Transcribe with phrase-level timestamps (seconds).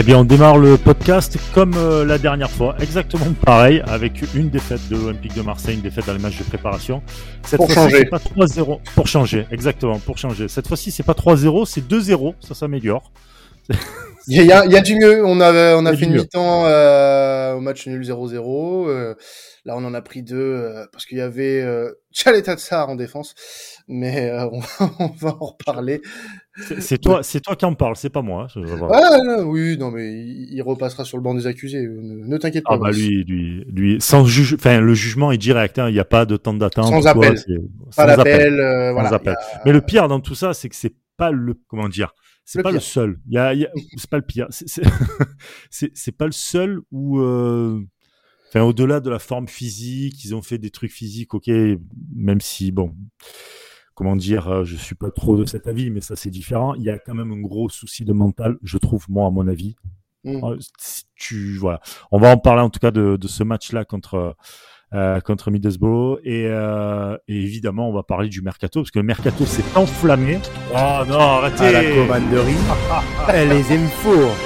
[0.00, 4.48] Eh bien, on démarre le podcast comme euh, la dernière fois, exactement pareil, avec une
[4.48, 7.02] défaite de l'Olympique de Marseille, une défaite dans les matchs de préparation.
[7.42, 8.78] Cette pour c'est pas 3-0.
[8.94, 10.48] Pour changer, exactement, pour changer.
[10.48, 13.12] Cette fois-ci, c'est pas 3-0, c'est 2-0, ça s'améliore.
[14.26, 15.24] Il y, a, il y a du mieux.
[15.24, 18.88] On a, on a fait une mi-temps euh, au match nul 0-0.
[18.88, 19.14] Euh,
[19.64, 23.34] là, on en a pris deux euh, parce qu'il y avait euh, Tsar en défense.
[23.88, 24.60] Mais euh, on,
[24.98, 26.00] on, va en reparler.
[26.78, 28.46] C'est toi, c'est toi qui en parle, c'est pas moi.
[28.54, 31.86] Hein, ah, oui, non, mais il, repassera sur le banc des accusés.
[31.88, 32.74] Ne, t'inquiète pas.
[32.74, 35.78] Ah bah lui, lui, lui, sans juge, enfin le jugement est direct.
[35.78, 36.86] Hein, il n'y a pas de temps d'attente.
[36.86, 37.36] Sans appel.
[37.96, 38.54] Pas d'appel.
[38.92, 39.36] Voilà, appel.
[39.64, 42.72] Mais le pire dans tout ça, c'est que c'est pas le, comment dire c'est pas
[42.72, 43.20] le seul.
[43.26, 44.48] Il y a, y a c'est pas le pire.
[45.70, 47.80] C'est pas le seul où, euh...
[48.48, 51.48] enfin, au-delà de la forme physique, ils ont fait des trucs physiques, ok,
[52.14, 52.94] même si, bon,
[53.94, 56.74] comment dire, euh, je suis pas trop de cet avis, mais ça c'est différent.
[56.74, 59.46] Il y a quand même un gros souci de mental, je trouve, moi, à mon
[59.46, 59.76] avis.
[60.24, 60.44] Mmh.
[60.44, 60.58] Euh,
[61.16, 61.80] tu, voilà.
[62.10, 64.36] On va en parler en tout cas de, de ce match-là contre
[64.94, 66.20] euh, contre Middlesbrough.
[66.24, 70.38] Et, euh, et, évidemment, on va parler du mercato parce que le mercato s'est enflammé.
[70.72, 72.54] Oh non, arrêtez à la commanderie.
[73.28, 74.36] Elle les aime fort.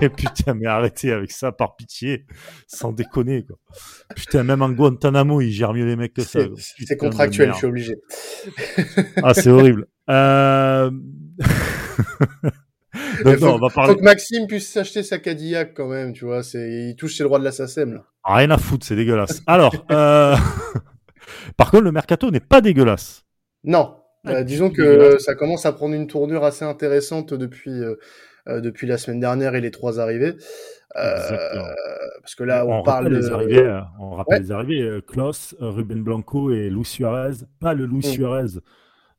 [0.00, 2.26] Et putain, mais arrêtez avec ça, par pitié,
[2.66, 3.56] sans déconner quoi.
[4.16, 6.40] Putain, même en Guantanamo, il gère mieux les mecs que ça.
[6.56, 7.96] C'est contractuel, je suis obligé.
[9.22, 9.86] ah, c'est horrible.
[10.10, 10.90] Euh...
[13.24, 13.92] Donc, faut, on va parler...
[13.92, 16.42] faut que Maxime puisse s'acheter sa Cadillac quand même, tu vois.
[16.42, 18.04] C'est, il touche ses droits de la SACEM, là.
[18.24, 19.42] Rien à foutre, c'est dégueulasse.
[19.46, 20.36] Alors, euh...
[21.56, 23.24] par contre, le mercato n'est pas dégueulasse.
[23.64, 23.96] Non.
[24.28, 28.96] Euh, disons que ça commence à prendre une tournure assez intéressante depuis, euh, depuis la
[28.96, 30.34] semaine dernière et les trois arrivées.
[30.94, 31.50] Euh,
[32.20, 34.44] parce que là, on, on parle rappelle les arrivées, on rappelle ouais.
[34.44, 35.00] les arrivées.
[35.08, 37.44] Klaus, Ruben Blanco et Luis Suarez.
[37.60, 38.02] Pas le Luis mm.
[38.02, 38.58] Suarez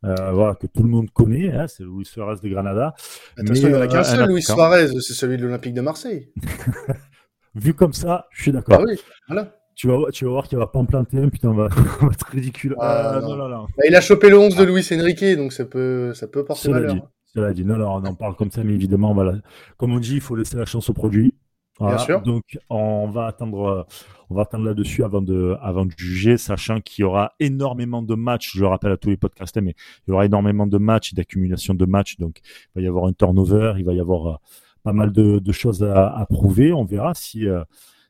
[0.06, 2.94] euh, voilà, que tout le monde connaît, hein, c'est Luis Suarez de Granada.
[3.38, 5.82] Attention, mais, il n'y en a qu'un seul, Luis Suarez, c'est celui de l'Olympique de
[5.82, 6.30] Marseille.
[7.56, 8.80] Vu comme ça, je suis d'accord.
[8.82, 9.56] Ah oui, voilà.
[9.76, 11.70] Tu vas, tu vas voir qu'il va pas en planter un, putain, on va,
[12.02, 12.76] on va être ridicule.
[12.80, 13.36] Ah, euh, non.
[13.36, 16.28] Non, non, bah, il a chopé le 11 de Luis Enrique, donc ça peut, ça
[16.28, 16.96] peut porter cela malheur.
[16.96, 17.02] Dit,
[17.34, 19.36] cela dit, non, non, on en parle comme ça, mais évidemment, voilà.
[19.78, 21.34] Comme on dit, il faut laisser la chance au produit.
[21.80, 21.96] Voilà.
[21.96, 22.22] Bien sûr.
[22.22, 23.88] Donc, on va attendre,
[24.30, 28.14] on va attendre là-dessus avant de, avant de juger, sachant qu'il y aura énormément de
[28.16, 28.56] matchs.
[28.56, 29.74] Je le rappelle à tous les podcasts, mais
[30.08, 32.18] il y aura énormément de matchs, d'accumulation de matchs.
[32.18, 34.36] Donc, il va y avoir un turnover, il va y avoir euh,
[34.84, 36.74] pas mal de, de choses à, à, prouver.
[36.74, 37.64] On verra si, euh,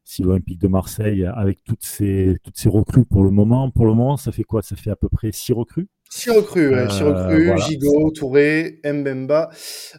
[0.03, 3.94] si l'Olympique de Marseille, avec toutes ces, toutes ces recrues pour le moment, pour le
[3.94, 4.62] moment, ça fait quoi?
[4.62, 5.88] Ça fait à peu près six recrues?
[6.09, 8.12] Six recrues, ouais, six recrues, euh, voilà.
[8.13, 9.50] Touré, Mbemba,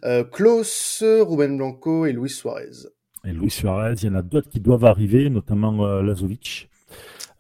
[0.04, 2.88] euh, Klaus, Ruben Blanco et Luis Suarez
[3.24, 3.94] et Luis Suarez.
[4.02, 6.68] Il y en a d'autres qui doivent arriver, notamment euh, Lazovic.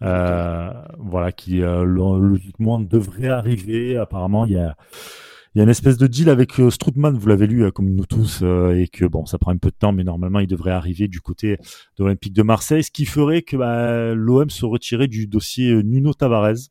[0.02, 3.96] Euh, voilà, qui euh, logiquement devrait arriver.
[3.96, 4.76] Apparemment, il y a,
[5.54, 8.06] il y a une espèce de deal avec euh, Strootman, vous l'avez lu comme nous
[8.06, 10.72] tous, euh, et que bon, ça prend un peu de temps, mais normalement, il devrait
[10.72, 11.56] arriver du côté
[11.98, 16.12] de l'Olympique de Marseille, ce qui ferait que bah, l'OM se retirait du dossier Nuno
[16.12, 16.70] Tavares.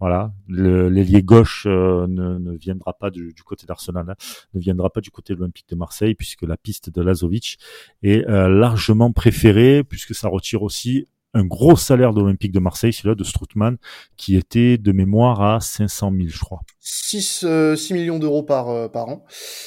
[0.00, 4.14] Voilà, l'ailier gauche euh, ne, ne, viendra pas du, du côté d'Arsenal, hein,
[4.54, 7.58] ne viendra pas du côté de l'Olympique de Marseille, puisque la piste de Lazovic
[8.02, 12.92] est euh, largement préférée, puisque ça retire aussi un gros salaire de l'Olympique de Marseille,
[12.92, 13.76] celui-là de Strootman,
[14.16, 16.60] qui était de mémoire à 500 000, je crois.
[16.80, 19.24] 6, euh, 6 millions d'euros par, euh, par an.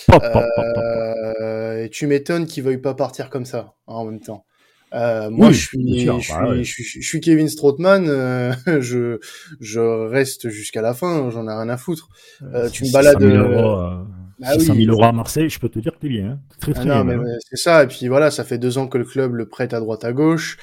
[0.08, 4.06] Pop, pop, pop, euh, et tu m'étonnes qu'il veuille pas partir comme ça, hein, en
[4.06, 4.46] même temps.
[4.94, 6.64] Euh, moi, oui, je, suis, sûr, je, bah, suis, ouais.
[6.64, 8.08] je, suis, je, suis, Kevin Strootman.
[8.08, 9.20] Euh, je,
[9.60, 11.30] je reste jusqu'à la fin.
[11.30, 12.10] J'en ai rien à foutre.
[12.54, 13.22] Euh, tu me balades.
[13.22, 14.04] 000 euros, euh,
[14.40, 16.32] bah 600 000 euros à Marseille, je peux te dire que t'es bien.
[16.32, 16.40] Hein.
[16.60, 17.16] Très, très ah bien.
[17.16, 17.18] Mais
[17.50, 17.84] c'est ça.
[17.84, 20.12] Et puis voilà, ça fait deux ans que le club le prête à droite à
[20.12, 20.58] gauche.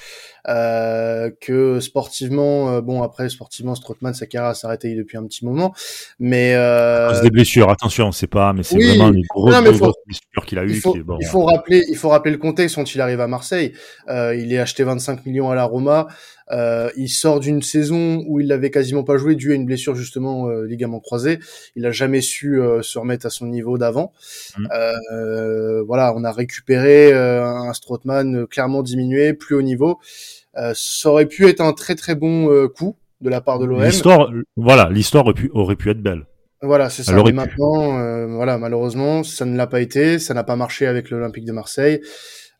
[0.47, 5.45] Euh, que sportivement, euh, bon après sportivement, Strootman sa carrière s'est arrêtée depuis un petit
[5.45, 5.73] moment,
[6.19, 7.09] mais euh...
[7.09, 7.69] à cause des blessures.
[7.69, 10.63] Attention, c'est pas, mais c'est oui, vraiment une grosse, non, grosse, faut, blessure qu'il a
[10.63, 10.69] eu.
[10.69, 13.01] Il faut, qui est, bon, il faut rappeler, il faut rappeler le contexte quand il
[13.01, 13.73] arrive à Marseille.
[14.09, 16.07] Euh, il est acheté 25 millions à la Roma.
[16.51, 19.95] Euh, il sort d'une saison où il l'avait quasiment pas joué dû à une blessure
[19.95, 21.39] justement euh, ligament croisé.
[21.75, 24.13] Il a jamais su euh, se remettre à son niveau d'avant.
[24.57, 25.83] Mm.
[25.85, 29.99] voilà, on a récupéré euh, un Strootman clairement diminué, plus haut niveau.
[30.57, 33.65] Euh, ça aurait pu être un très très bon euh, coup de la part de
[33.65, 33.83] l'OM.
[33.83, 36.25] L'histoire, voilà, l'histoire aurait pu, aurait pu être belle.
[36.61, 37.13] Voilà, c'est ça.
[37.23, 41.09] Mais maintenant, euh, voilà, malheureusement, ça ne l'a pas été, ça n'a pas marché avec
[41.09, 42.01] l'Olympique de Marseille.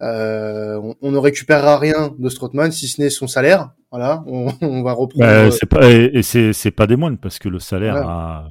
[0.01, 3.71] Euh, on, on, ne récupérera rien de Strootman si ce n'est son salaire.
[3.91, 5.25] Voilà, on, on va reprendre.
[5.25, 8.07] Bah, c'est pas et c'est c'est pas des moines parce que le salaire voilà.
[8.07, 8.49] à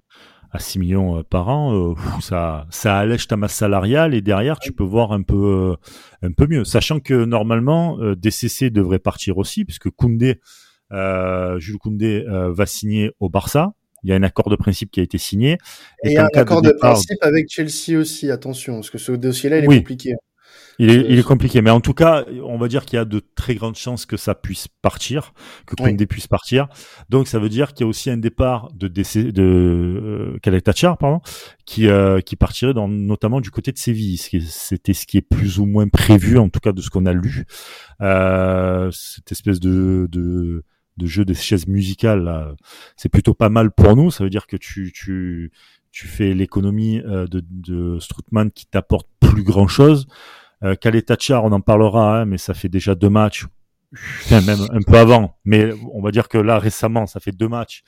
[0.51, 4.73] à 6 millions par an, euh, ça ça allège ta masse salariale et derrière tu
[4.73, 5.77] peux voir un peu
[6.23, 10.41] un peu mieux, sachant que normalement euh, DCC devrait partir aussi puisque Koundé
[10.93, 13.73] euh, Jules Koundé euh, va signer au Barça.
[14.05, 15.59] Il y a un accord de principe qui a été signé.
[16.05, 16.91] Et, et il y a un accord de, départ...
[16.91, 19.79] de, principe avec Chelsea aussi, attention, parce que ce dossier-là, il est oui.
[19.79, 20.15] compliqué.
[20.79, 23.05] Il est, il est compliqué, mais en tout cas, on va dire qu'il y a
[23.05, 25.33] de très grandes chances que ça puisse partir,
[25.67, 26.69] que Koundé puisse partir.
[27.09, 30.97] Donc, ça veut dire qu'il y a aussi un départ de décès, de euh, Tachar,
[30.97, 31.21] pardon,
[31.67, 34.19] qui euh, qui partirait dans, notamment du côté de Séville.
[34.19, 37.13] C'était ce qui est plus ou moins prévu, en tout cas de ce qu'on a
[37.13, 37.45] lu.
[38.01, 40.65] Euh, cette espèce de, de
[40.97, 42.57] de jeu des chaises musicales,
[42.97, 44.11] c'est plutôt pas mal pour nous.
[44.11, 45.51] Ça veut dire que tu tu
[45.91, 50.07] tu fais l'économie euh, de, de Stroutman qui t'apporte plus grand chose.
[50.65, 53.47] Euh, Tachar, on en parlera, hein, mais ça fait déjà deux matchs,
[54.31, 55.37] même un peu avant.
[55.45, 57.83] Mais on va dire que là, récemment, ça fait deux matchs.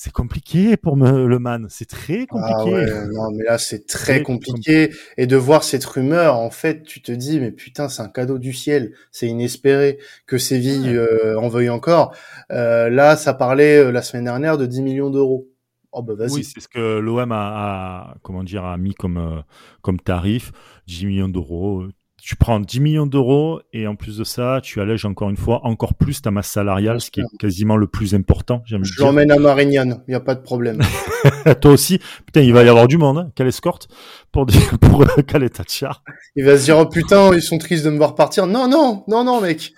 [0.00, 2.86] C'est compliqué pour me, le man, c'est très ah compliqué.
[2.86, 4.90] Ah ouais, non, mais là c'est très, compliqué.
[5.16, 8.38] Et de voir cette rumeur, en fait, tu te dis, mais putain, c'est un cadeau
[8.38, 12.14] du ciel, c'est inespéré que Séville euh, en veuille encore.
[12.52, 15.48] Euh, là, ça parlait euh, la semaine dernière de 10 millions d'euros.
[15.90, 16.30] Oh bah vas-y.
[16.30, 19.40] Oui, c'est ce que l'OM a, a, comment dire, a mis comme, euh,
[19.82, 20.52] comme tarif,
[20.86, 21.88] 10 millions d'euros
[22.20, 25.64] tu prends 10 millions d'euros et en plus de ça, tu allèges encore une fois
[25.64, 28.62] encore plus ta masse salariale, ce qui est quasiment le plus important.
[28.66, 30.80] Je l'emmène à Marignane, il n'y a pas de problème.
[31.60, 33.18] Toi aussi, putain, il va y avoir du monde.
[33.18, 33.30] Hein.
[33.34, 33.88] Quelle escorte
[34.32, 34.46] pour
[34.80, 35.04] pour
[35.52, 36.02] Tachar.
[36.36, 38.46] Il va se dire oh putain, ils sont tristes de me voir partir.
[38.46, 39.72] Non non non non mec.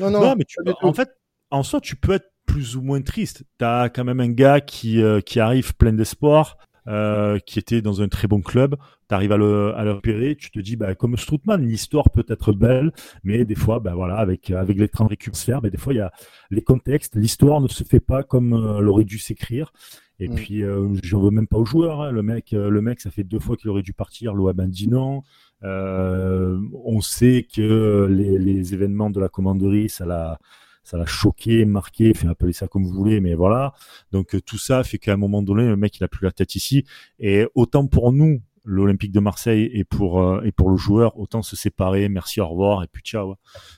[0.00, 0.20] Non non.
[0.20, 0.44] non mais
[0.82, 1.10] en fait,
[1.50, 3.44] en soi, tu peux être plus ou moins triste.
[3.58, 6.58] T'as quand même un gars qui euh, qui arrive plein d'espoir.
[6.86, 8.76] Euh, qui était dans un très bon club,
[9.08, 12.26] tu arrives à le, à le repérer, tu te dis, bah, comme Stroutman, l'histoire peut
[12.28, 12.92] être belle,
[13.22, 16.00] mais des fois, bah, voilà, avec, avec les trains récupérer, bah, des fois, il y
[16.00, 16.12] a
[16.50, 19.72] les contextes, l'histoire ne se fait pas comme euh, elle aurait dû s'écrire.
[20.20, 20.34] Et mm.
[20.34, 22.02] puis, euh, j'en veux même pas aux joueurs.
[22.02, 22.10] Hein.
[22.10, 24.34] Le mec, euh, le mec, ça fait deux fois qu'il aurait dû partir.
[24.34, 25.22] L'OAB dit non.
[25.62, 30.38] Euh, on sait que les, les événements de la commanderie, ça l'a,
[30.84, 33.72] ça l'a choqué, marqué, fait appeler ça comme vous voulez, mais voilà.
[34.12, 36.30] Donc euh, tout ça fait qu'à un moment donné, le mec il a plus la
[36.30, 36.84] tête ici.
[37.18, 41.42] Et autant pour nous, l'Olympique de Marseille, et pour euh, et pour le joueur, autant
[41.42, 43.34] se séparer, merci, au revoir, et puis ciao.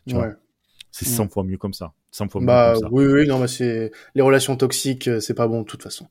[0.07, 0.33] Tu vois
[0.91, 1.29] c'est 100 mm.
[1.29, 1.93] fois mieux comme ça.
[2.11, 2.89] 100 fois mieux bah, comme ça.
[2.91, 6.07] Oui, oui, non, mais c'est les relations toxiques, euh, c'est pas bon de toute façon.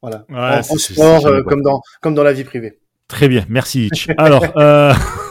[0.00, 0.24] Voilà.
[0.30, 2.80] en, sport, comme dans comme dans la vie privée.
[3.06, 3.90] Très bien, merci.
[4.16, 4.44] Alors.
[4.56, 4.94] Euh...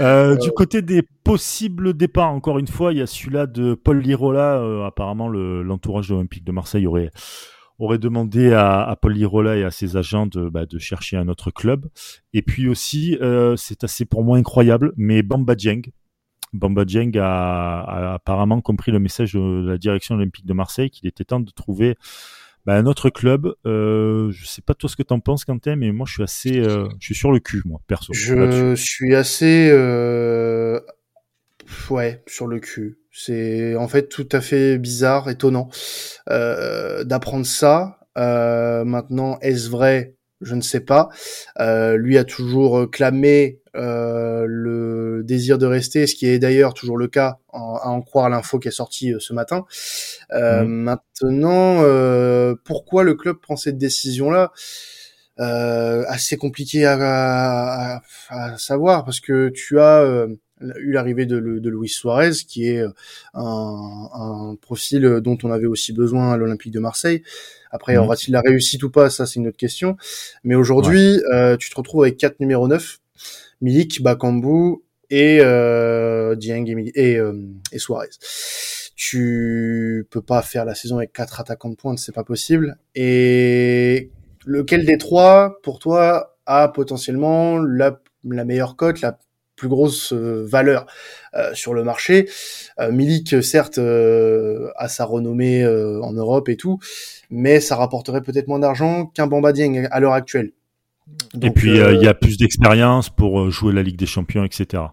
[0.00, 4.00] Euh, du côté des possibles départs, encore une fois, il y a celui-là de Paul
[4.00, 4.56] Lirola.
[4.56, 7.10] Euh, apparemment, l'entourage de l'Olympique de Marseille aurait
[7.78, 11.50] aurait demandé à, Paul Lirola et à ses agents de, bah, de chercher un autre
[11.50, 11.86] club.
[12.34, 15.80] Et puis aussi, euh, c'est assez pour moi incroyable, mais Bamba Dieng,
[16.52, 21.08] Bamba Dieng a, a, apparemment compris le message de la direction olympique de Marseille qu'il
[21.08, 21.96] était temps de trouver
[22.66, 25.92] bah, un autre club, euh, je sais pas toi ce que t'en penses Quentin, mais
[25.92, 28.12] moi je suis assez, euh, je suis sur le cul moi perso.
[28.12, 30.80] Je suis assez, euh,
[31.90, 32.98] ouais, sur le cul.
[33.12, 35.68] C'est en fait tout à fait bizarre, étonnant
[36.28, 37.98] euh, d'apprendre ça.
[38.18, 41.08] Euh, maintenant, est-ce vrai Je ne sais pas.
[41.58, 46.98] Euh, lui a toujours clamé euh, le désir de rester, ce qui est d'ailleurs toujours
[46.98, 49.64] le cas, à en croire l'info qui est sortie euh, ce matin.
[50.32, 50.68] Euh, mhm.
[50.68, 54.52] Maintenant, pourquoi le club prend cette décision-là?
[55.38, 60.26] Assez compliqué à, à, savoir parce que tu as
[60.78, 62.82] eu l'arrivée de, de, Luis Suarez, qui est
[63.34, 67.22] un, un, profil dont on avait aussi besoin à l'Olympique de Marseille.
[67.70, 68.02] Après, mhm.
[68.02, 69.10] aura-t-il la réussite ou pas?
[69.10, 69.96] Ça, c'est une autre question.
[70.44, 71.20] Mais aujourd'hui,
[71.58, 73.00] tu te retrouves avec quatre numéros 9
[73.60, 76.64] Milik, Bakambu et euh, Dieng
[76.94, 77.34] et, euh,
[77.72, 78.08] et, Suarez.
[78.96, 82.78] Tu peux pas faire la saison avec quatre attaquants de pointe, c'est pas possible.
[82.94, 84.10] Et
[84.46, 89.18] lequel des trois, pour toi, a potentiellement la, la meilleure cote, la
[89.60, 90.86] plus grosse euh, valeur
[91.34, 92.28] euh, sur le marché.
[92.80, 96.78] Euh, Milik, certes, a sa renommée en Europe et tout,
[97.30, 100.52] mais ça rapporterait peut-être moins d'argent qu'un Bamba Dieng à l'heure actuelle
[101.42, 104.84] et puis il y a plus d'expérience pour jouer la Ligue des Champions, etc.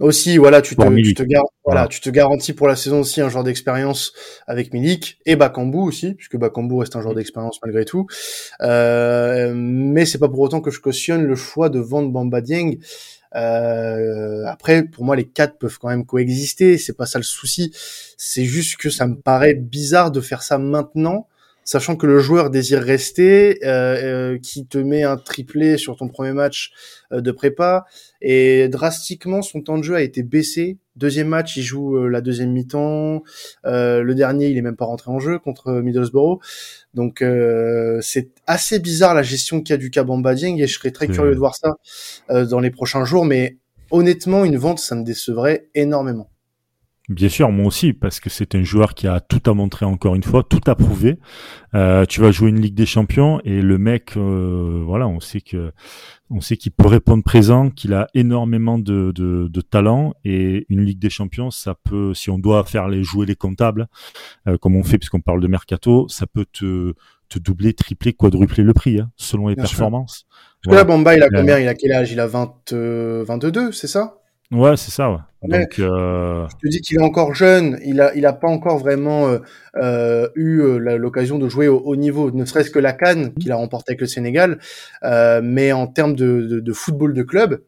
[0.00, 1.24] Aussi, voilà, tu te, tu te,
[1.64, 4.12] voilà, tu te garantis pour la saison aussi un genre d'expérience
[4.46, 8.06] avec Milik et Bakambu aussi, puisque Bakambu reste un genre d'expérience malgré tout.
[8.60, 12.78] Euh, mais c'est pas pour autant que je cautionne le choix de vendre Bamba Dieng.
[13.34, 16.78] Euh, après, pour moi, les quatre peuvent quand même coexister.
[16.78, 17.72] C'est pas ça le souci.
[18.16, 21.26] C'est juste que ça me paraît bizarre de faire ça maintenant
[21.68, 26.08] sachant que le joueur désire rester, euh, euh, qui te met un triplé sur ton
[26.08, 26.72] premier match
[27.12, 27.84] euh, de prépa,
[28.22, 30.78] et drastiquement son temps de jeu a été baissé.
[30.96, 33.22] Deuxième match, il joue la deuxième mi-temps.
[33.64, 36.40] le dernier, il est même pas rentré en jeu contre Middlesbrough.
[36.98, 37.24] Donc
[38.02, 41.08] c'est assez bizarre la gestion qu'il y a du Kabamba Dieng et je serais très
[41.08, 41.76] curieux de voir ça
[42.44, 43.24] dans les prochains jours.
[43.24, 43.56] Mais
[43.90, 46.28] honnêtement, une vente, ça me décevrait énormément.
[47.08, 50.14] Bien sûr, moi aussi, parce que c'est un joueur qui a tout à montrer encore
[50.14, 51.18] une fois, tout à prouver.
[51.74, 55.40] Euh, tu vas jouer une Ligue des Champions et le mec, euh, voilà, on sait
[55.40, 55.72] que,
[56.28, 60.84] on sait qu'il peut répondre présent, qu'il a énormément de, de, de, talent et une
[60.84, 63.86] Ligue des Champions, ça peut, si on doit faire les jouer les comptables,
[64.46, 66.92] euh, comme on fait puisqu'on parle de mercato, ça peut te,
[67.30, 70.26] te doubler, tripler, quadrupler le prix, hein, selon les performances.
[70.64, 70.80] Voilà.
[70.80, 71.58] Là, Bamba, il a combien?
[71.58, 72.12] Il a quel âge?
[72.12, 74.18] Il a 20, 22, c'est ça?
[74.50, 75.10] Ouais, c'est ça.
[75.10, 75.18] Ouais.
[75.42, 76.46] Donc, euh...
[76.48, 77.78] je te dis qu'il est encore jeune.
[77.84, 79.38] Il a, il a pas encore vraiment euh,
[79.76, 83.52] euh, eu euh, l'occasion de jouer au haut niveau, ne serait-ce que la Cannes qu'il
[83.52, 84.58] a remporté avec le Sénégal.
[85.02, 87.62] Euh, mais en termes de, de, de, football de club,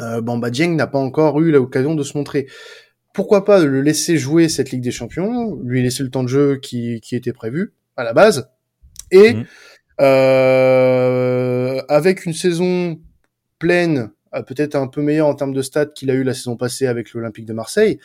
[0.00, 2.48] euh, Bamba Dieng n'a pas encore eu l'occasion de se montrer.
[3.12, 6.56] Pourquoi pas le laisser jouer cette Ligue des Champions, lui laisser le temps de jeu
[6.56, 8.50] qui, qui était prévu à la base,
[9.12, 9.44] et mmh.
[11.88, 12.98] avec une saison
[13.60, 14.10] pleine
[14.42, 17.12] peut-être un peu meilleur en termes de stats qu'il a eu la saison passée avec
[17.12, 17.98] l'Olympique de Marseille.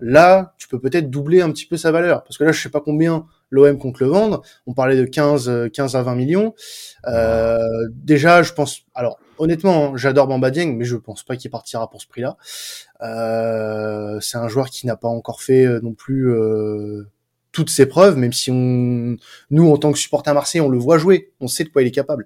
[0.00, 2.24] Là, tu peux peut-être doubler un petit peu sa valeur.
[2.24, 4.42] Parce que là, je sais pas combien l'OM compte le vendre.
[4.66, 6.54] On parlait de 15, 15 à 20 millions.
[7.06, 7.58] Euh,
[7.90, 8.80] déjà, je pense...
[8.94, 12.36] Alors, honnêtement, hein, j'adore Bamba Dieng, mais je pense pas qu'il partira pour ce prix-là.
[13.02, 17.08] Euh, c'est un joueur qui n'a pas encore fait euh, non plus euh,
[17.52, 19.16] toutes ses preuves, même si on,
[19.50, 21.88] nous, en tant que supporter Marseille, on le voit jouer, on sait de quoi il
[21.88, 22.24] est capable.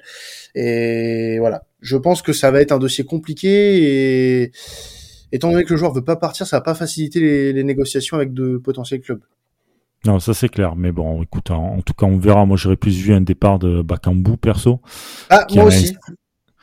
[0.54, 4.52] Et voilà, je pense que ça va être un dossier compliqué et
[5.32, 8.16] étant donné que le joueur veut pas partir, ça va pas faciliter les, les négociations
[8.16, 9.22] avec de potentiels clubs.
[10.04, 12.46] Non, ça c'est clair, mais bon, écoute, en, tout cas, on verra.
[12.46, 14.80] Moi, j'aurais plus vu un départ de Bakambu perso.
[15.30, 15.96] Ah, moi aussi.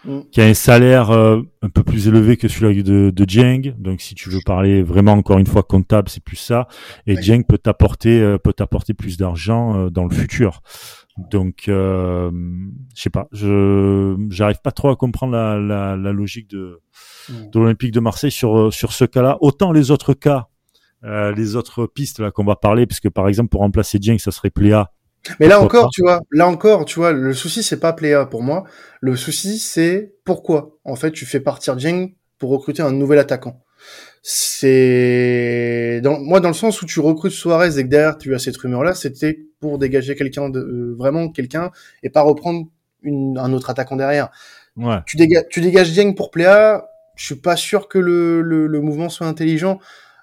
[0.06, 0.20] Mm.
[0.32, 3.74] qui a un salaire euh, un peu plus élevé que celui de, de Jiang.
[3.78, 6.68] Donc, si tu veux parler vraiment encore une fois comptable, c'est plus ça.
[7.08, 7.16] Et.
[7.22, 10.62] Jiang peut t'apporter euh, peut t'apporter plus d'argent euh, dans le futur.
[11.32, 12.32] Donc, je
[12.96, 16.82] sais pas, je j'arrive pas trop à comprendre la, la, la logique de,
[17.30, 17.52] mm.
[17.52, 19.38] de l'Olympique de Marseille sur sur ce cas-là.
[19.40, 20.48] Autant les autres cas,
[21.04, 24.50] les autres pistes là qu'on va parler, puisque par exemple pour remplacer Jiang, ça serait
[24.50, 24.92] Pléa
[25.40, 28.44] mais là encore, tu vois, là encore, tu vois, le souci c'est pas Pléa pour
[28.44, 28.66] moi.
[29.02, 33.64] Le souci c'est pourquoi en fait tu fais partir Dieng pour recruter un nouvel attaquant.
[34.22, 38.40] C'est dans moi dans le sens où tu recrutes Suarez et que derrière tu as
[38.40, 41.72] cette rumeur là, c'était pour dégager quelqu'un de euh, vraiment quelqu'un
[42.04, 42.68] et pas reprendre
[43.02, 44.30] une, un autre attaquant derrière.
[44.78, 44.98] Ouais.
[45.06, 48.82] Tu dégages tu dégages Dieng pour Pléa, je suis pas sûr que le, le, le
[48.82, 49.80] mouvement soit intelligent.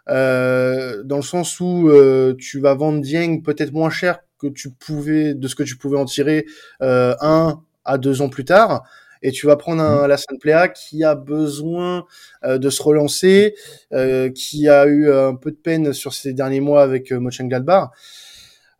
[0.09, 4.71] Euh, dans le sens où euh, tu vas vendre Dieng peut-être moins cher que tu
[4.71, 6.47] pouvais de ce que tu pouvais en tirer
[6.83, 8.85] euh, un à deux ans plus tard.
[9.23, 12.07] Et tu vas prendre un Alassane Pléa qui a besoin
[12.45, 13.55] euh, de se relancer,
[13.93, 17.91] euh, qui a eu un peu de peine sur ces derniers mois avec euh, Mönchengladbach.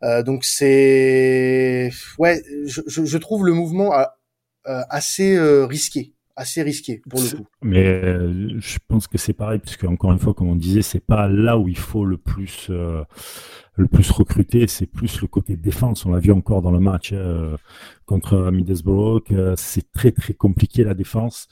[0.03, 3.93] Euh, donc c'est ouais, je, je, trouve le mouvement
[4.65, 7.47] assez risqué assez risqué pour le coup.
[7.61, 11.05] Mais euh, je pense que c'est pareil puisque encore une fois comme on disait c'est
[11.05, 13.03] pas là où il faut le plus euh,
[13.75, 17.11] le plus recruter c'est plus le côté défense on l'a vu encore dans le match
[17.13, 17.55] euh,
[18.05, 19.23] contre Middlesbrough
[19.55, 21.47] c'est très très compliqué la défense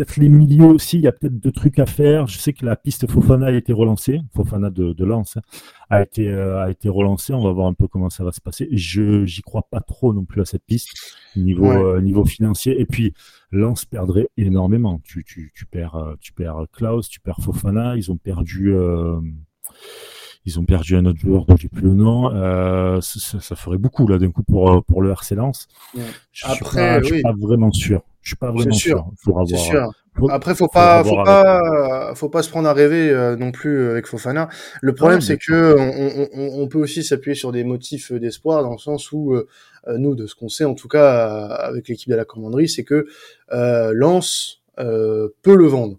[0.00, 2.26] peut-être les milieux aussi, il y a peut-être deux trucs à faire.
[2.26, 5.42] Je sais que la piste Fofana a été relancée, Fofana de, de Lens hein,
[5.90, 7.34] a été euh, a été relancée.
[7.34, 8.68] On va voir un peu comment ça va se passer.
[8.72, 10.88] Je j'y crois pas trop non plus à cette piste
[11.36, 11.76] niveau ouais.
[11.76, 12.80] euh, niveau financier.
[12.80, 13.12] Et puis
[13.52, 15.00] Lens perdrait énormément.
[15.04, 17.96] Tu tu tu perds euh, tu perds Klaus, tu perds Fofana.
[17.96, 18.72] Ils ont perdu.
[18.74, 19.20] Euh,
[20.46, 22.34] ils ont perdu un autre joueur dont j'ai plus le nom.
[22.34, 25.68] Euh, ça, ça, ferait beaucoup là d'un coup pour pour le RC Lens.
[25.94, 26.00] Ouais.
[26.32, 27.08] Je Après, suis pas, oui.
[27.08, 28.00] je suis pas vraiment sûr.
[28.22, 29.06] Je suis pas vraiment sûr.
[29.22, 29.38] sûr.
[29.38, 29.90] Avoir, sûr.
[30.16, 33.90] Faut, Après, faut pas, faut pas, faut pas se prendre à rêver euh, non plus
[33.90, 34.48] avec Fofana.
[34.82, 38.72] Le problème, c'est que on, on, on, peut aussi s'appuyer sur des motifs d'espoir dans
[38.72, 39.36] le sens où
[39.88, 42.84] euh, nous, de ce qu'on sait en tout cas avec l'équipe de la commanderie, c'est
[42.84, 43.06] que
[43.52, 45.96] euh, Lens euh, peut le vendre.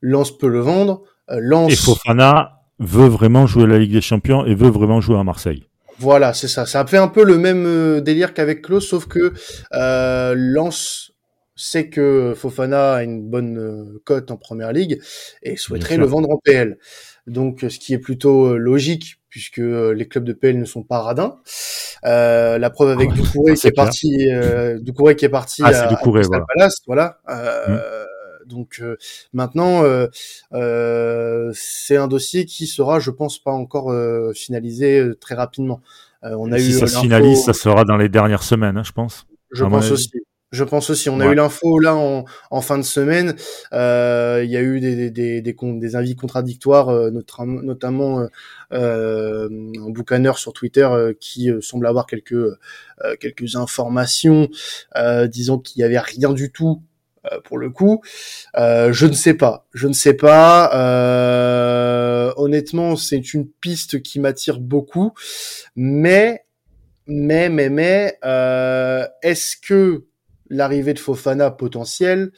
[0.00, 1.02] Lens peut le vendre.
[1.28, 1.72] Lens...
[1.72, 5.64] Et Fofana veut vraiment jouer la Ligue des Champions et veut vraiment jouer à Marseille.
[5.98, 6.66] Voilà, c'est ça.
[6.66, 9.32] Ça fait un peu le même délire qu'avec Klaus, sauf que
[9.72, 11.11] euh, Lens
[11.62, 15.00] sait que Fofana a une bonne euh, cote en première ligue
[15.42, 16.78] et souhaiterait le vendre en PL.
[17.26, 21.38] Donc, ce qui est plutôt logique puisque les clubs de PL ne sont pas radins.
[22.04, 25.68] Euh, la preuve avec oh, Doucouré qui est, parti, euh, Doucouré qui est parti ah,
[25.68, 26.44] à, Doucouré, à voilà.
[26.54, 27.18] Palace, voilà.
[27.30, 28.48] Euh, mm.
[28.48, 28.98] Donc euh,
[29.32, 29.84] maintenant,
[30.52, 33.90] euh, c'est un dossier qui sera, je pense, pas encore
[34.34, 35.80] finalisé très rapidement.
[36.22, 38.92] on a si eu ça se finalise, ça sera dans les dernières semaines, hein, je
[38.92, 39.26] pense.
[39.50, 40.10] Je pense aussi.
[40.52, 41.08] Je pense aussi.
[41.08, 41.32] On a ouais.
[41.32, 43.34] eu l'info là en, en, fin de semaine.
[43.72, 48.28] Euh, il y a eu des, des, des, des, des avis contradictoires, euh, notre, notamment
[48.72, 52.56] euh, un boucaneur sur Twitter euh, qui euh, semble avoir quelques euh,
[53.18, 54.48] quelques informations
[55.28, 56.82] disant qu'il y avait rien du tout
[57.44, 58.00] pour le coup.
[58.54, 59.66] je ne sais pas.
[59.72, 60.70] Je ne sais pas.
[62.36, 65.12] honnêtement, c'est une piste qui m'attire beaucoup,
[65.74, 66.44] mais
[67.06, 68.18] mais mais mais
[69.22, 70.04] est-ce que
[70.52, 72.30] l'arrivée de Fofana potentielle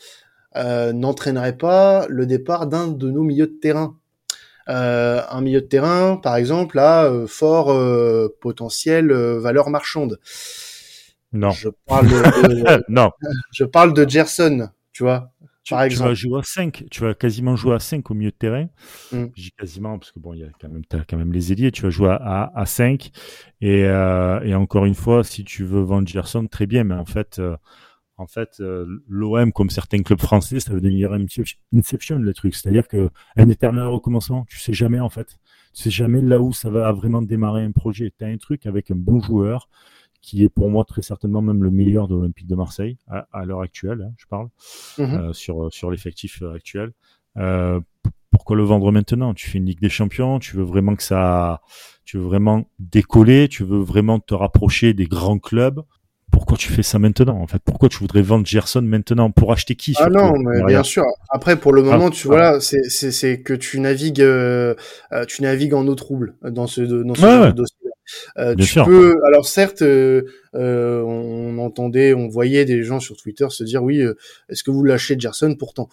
[0.57, 3.97] n'entraînerait pas le départ d'un de nos milieux de terrain
[4.69, 10.19] euh, un milieu de terrain, par exemple, a euh, fort euh, potentiel valeur marchande.
[11.33, 11.51] Non.
[11.51, 13.11] Je parle de, non.
[13.53, 15.31] Je parle de Gerson, tu vois.
[15.65, 16.11] Tu, par exemple.
[16.11, 18.67] vas jouer à 5, tu vas quasiment jouer à 5 au milieu de terrain.
[19.13, 19.25] Mm.
[19.35, 21.53] Je dis quasiment parce que bon, il y a quand même, as quand même les
[21.53, 21.73] ailiers.
[21.73, 23.11] Tu vas jouer à, à 5
[23.63, 27.41] et, et encore une fois, si tu veux vendre Gerson, très bien, mais en fait,
[28.17, 32.55] en fait, euh, l'OM, comme certains clubs français, ça veut devenir inception, le truc.
[32.55, 35.39] C'est-à-dire que un éternel recommencement, tu sais jamais, en fait.
[35.75, 38.13] Tu sais jamais là où ça va vraiment démarrer un projet.
[38.17, 39.69] Tu as un truc avec un bon joueur,
[40.25, 43.61] qui est pour moi très certainement même le meilleur de l'Olympique de Marseille, à, l'heure
[43.61, 44.49] actuelle, hein, je parle,
[44.99, 45.05] mhm.
[45.05, 46.93] euh, sur, sur l'effectif euh, actuel.
[47.37, 47.79] Euh,
[48.31, 49.35] pourquoi le vendre maintenant?
[49.35, 51.61] Tu fais une Ligue des Champions, tu veux vraiment que ça,
[52.07, 55.85] tu veux vraiment décoller, tu veux vraiment te rapprocher des grands clubs
[56.45, 57.63] pourquoi tu fais ça maintenant en fait?
[57.65, 59.31] Pourquoi tu voudrais vendre Gerson maintenant?
[59.31, 61.05] Pour acheter qui Ah non, mais bien sûr.
[61.31, 64.75] Après, pour le ah, moment, tu vois, c'est c'est que tu navigues, euh,
[65.13, 67.79] euh, tu navigues en eau trouble dans ce dans ce dossier.
[68.37, 68.85] Euh, tu sûr.
[68.85, 70.25] peux, alors certes, euh,
[70.55, 74.05] euh, on entendait, on voyait des gens sur Twitter se dire oui,
[74.51, 75.89] est-ce que vous lâchez Gerson Pourtant,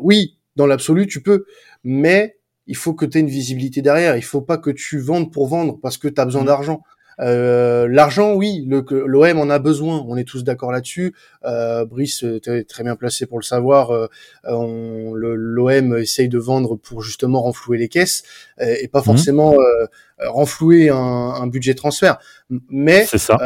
[0.00, 1.44] oui, dans l'absolu, tu peux,
[1.84, 4.16] mais il faut que tu aies une visibilité derrière.
[4.16, 6.46] Il faut pas que tu vendes pour vendre parce que tu as besoin mmh.
[6.46, 6.82] d'argent.
[7.20, 10.04] Euh, l'argent, oui, l'OM en a besoin.
[10.08, 11.14] On est tous d'accord là-dessus.
[11.44, 13.90] Euh, Brice est très bien placé pour le savoir.
[13.90, 14.08] Euh,
[14.44, 18.22] L'OM essaye de vendre pour justement renflouer les caisses
[18.60, 19.04] et, pas mhm.
[19.04, 19.56] forcément
[20.18, 22.18] renflouer un, un, budget transfert.
[22.68, 23.38] Mais ça.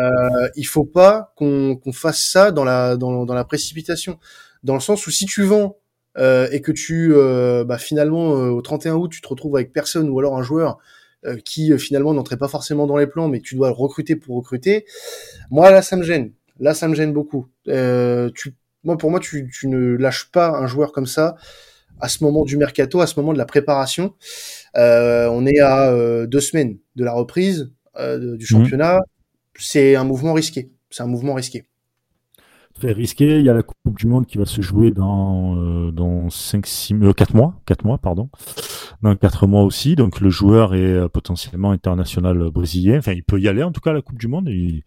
[0.57, 4.19] il faut pas qu'on fasse ça dans la dans, dans la précipitation,
[4.63, 5.79] dans le sens où si tu vends
[6.17, 10.09] euh, et que tu euh, bah, finalement au 31 août tu te retrouves avec personne
[10.09, 10.79] ou alors un joueur
[11.27, 14.17] euh, qui euh, finalement n'entrait pas forcément dans les plans, mais tu dois le recruter
[14.17, 14.85] pour recruter.
[15.51, 16.33] Moi là, ça me gêne.
[16.61, 17.49] Là, ça me gêne beaucoup.
[17.69, 21.37] Euh, tu, moi, pour moi, tu, tu, ne lâches pas un joueur comme ça
[22.01, 24.15] à ce moment du mercato, à ce moment de la préparation.
[24.77, 28.41] Euh, on est à euh, deux semaines de la reprise du mhm.
[28.41, 28.99] championnat.
[29.57, 30.71] C'est un mouvement risqué.
[30.91, 31.65] C'est un mouvement risqué
[32.75, 33.39] très risqué.
[33.39, 36.67] Il y a la Coupe du Monde qui va se jouer dans euh, dans 5
[36.67, 38.29] 6 euh, 4 mois, 4 mois pardon.
[39.03, 42.99] Dans 4 mois aussi, donc le joueur est euh, potentiellement international brésilien.
[42.99, 44.83] Enfin, il peut y aller en tout cas à la Coupe du Monde, il,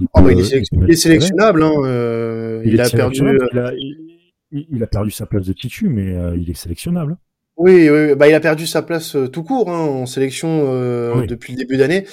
[0.00, 1.72] il, oh, il, est, sélectionnable hein.
[1.84, 3.20] Euh, il, a perdu
[3.52, 3.72] il a,
[4.50, 7.16] il, a perdu sa place de titu mais il est sélectionnable.
[7.58, 11.26] Oui, oui, bah il a perdu sa place euh, tout court hein, en sélection euh,
[11.26, 12.06] depuis le début d'année.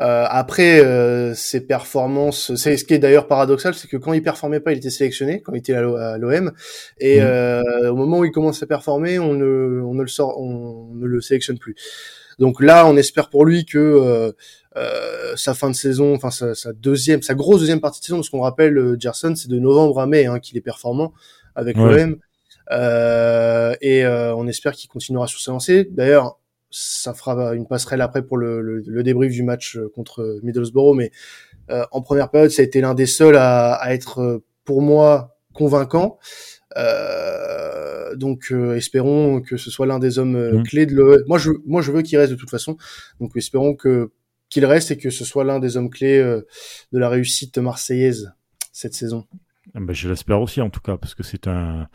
[0.00, 4.22] Euh, après euh, ses performances, c'est ce qui est d'ailleurs paradoxal, c'est que quand il
[4.22, 5.82] performait pas, il était sélectionné quand il était à
[6.16, 6.50] l'OM,
[6.98, 10.94] et au moment où il commence à performer, on ne, on ne le sort, on
[10.94, 11.74] ne le sélectionne plus.
[12.38, 14.34] Donc là, on espère pour lui que
[15.36, 18.30] sa fin de saison, enfin sa, sa, deuxième, sa grosse deuxième partie de saison, parce
[18.30, 21.12] qu'on rappelle, Gerson, c'est de novembre à mai hein, qu'il est performant
[21.54, 22.16] avec l'OM.
[22.72, 25.88] Euh, et euh, on espère qu'il continuera sur sa lancée.
[25.90, 26.38] D'ailleurs,
[26.70, 31.10] ça fera une passerelle après pour le, le, débrief du match euh, contre Middlesbrough, mais
[31.90, 36.18] en première période, ça a été l'un des seuls à, à, être, pour moi, convaincant.
[36.76, 40.62] Euh, donc espérons que ce soit l'un des hommes mmh.
[40.62, 41.24] clés de le.
[41.26, 42.76] Moi je moi je veux qu'il reste de toute façon.
[43.18, 44.12] Donc espérons que
[44.48, 48.32] qu'il reste et que ce soit l'un des hommes clés de la réussite marseillaise
[48.70, 49.24] cette saison.
[49.74, 51.88] Ah ben, je l'espère aussi en tout cas parce que c'est un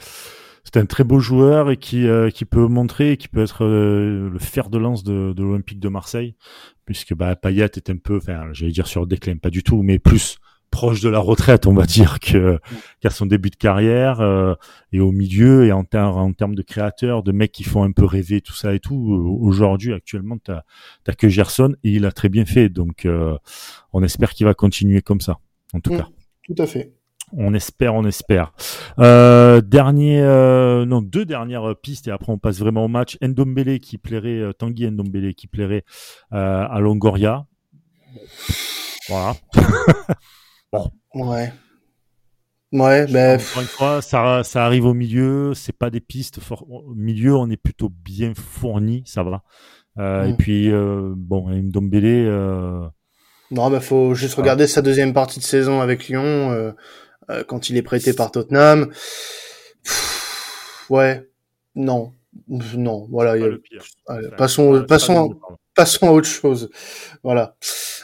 [0.64, 4.30] c'est un très beau joueur et qui, euh, qui peut montrer, qui peut être euh,
[4.30, 6.36] le fer de lance de, de l'Olympique de Marseille,
[6.86, 9.82] puisque bah, Payet est un peu, enfin, j'allais dire sur le déclin, pas du tout,
[9.82, 10.38] mais plus
[10.70, 12.58] proche de la retraite, on va dire, que
[13.02, 14.56] qu'à son début de carrière euh,
[14.94, 17.92] et au milieu et en, termes en termes de créateurs, de mecs qui font un
[17.92, 18.96] peu rêver tout ça et tout.
[19.42, 20.62] Aujourd'hui, actuellement, t'as
[21.08, 23.06] as que Gerson et il a très bien fait, donc
[23.92, 25.40] on espère qu'il va continuer comme ça,
[25.74, 26.08] en tout mmh, cas.
[26.44, 26.94] Tout à fait.
[27.34, 28.54] On espère, on espère.
[29.00, 33.18] Euh, dernier, euh, non, deux dernières pistes et après on passe vraiment au match.
[33.22, 35.84] Ndombele qui plairait, euh, Tanguy Ndombele qui plairait
[36.34, 37.46] euh, à Longoria.
[39.08, 39.36] Voilà.
[40.74, 40.92] bon.
[41.14, 41.52] Ouais.
[42.72, 43.40] Ouais, ben.
[43.40, 45.54] Encore une fois, ça, ça arrive au milieu.
[45.54, 46.40] C'est pas des pistes
[46.70, 49.44] Au milieu, on est plutôt bien fourni, ça va.
[50.00, 50.38] Euh, Et mm.
[50.38, 52.28] puis, euh, bon, Ndombele.
[52.28, 52.88] Euh...
[53.52, 56.74] Non, bah faut juste regarder sa deuxième partie de saison avec Lyon.
[57.32, 58.92] Euh, quand il est prêté par Tottenham.
[60.90, 61.28] ouais,
[61.76, 62.14] non,
[62.48, 63.36] non, voilà.
[64.38, 65.40] passons, passons,
[65.76, 66.70] passons à autre chose.
[67.24, 67.56] Voilà.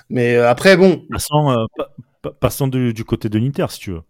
[0.10, 1.04] Mais euh, après, bon.
[1.12, 4.02] Passons, euh, passons du, côté de l'Inter, si tu veux.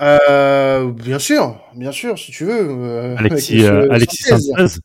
[0.00, 3.14] Euh, bien sûr, bien sûr, si tu veux.
[3.18, 4.78] Alexis, Alexis Sanchez.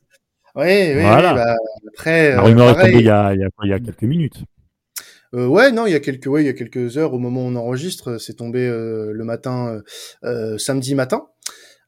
[0.55, 1.33] Oui, oui, voilà.
[1.33, 1.55] bah,
[1.93, 2.35] après.
[2.35, 4.43] La rumeur est tombée il y a, il y a, il y a quelques minutes.
[5.35, 7.41] Euh, ouais, non, il y a quelques, ouais, il y a quelques heures au moment
[7.41, 9.81] où on enregistre, c'est tombé euh, le matin,
[10.23, 11.27] euh, samedi matin.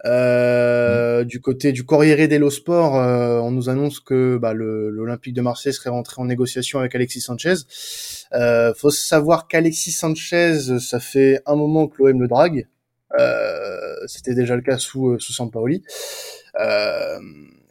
[0.05, 5.41] Euh, Du côté du Corriere dello Sport, euh, on nous annonce que bah, l'Olympique de
[5.41, 7.55] Marseille serait rentré en négociation avec Alexis Sanchez.
[8.33, 12.67] Euh, faut savoir qu'Alexis Sanchez, ça fait un moment que l'OM le drague.
[13.19, 15.83] Euh, C'était déjà le cas sous euh, sous Sampaoli.
[16.59, 17.19] Euh,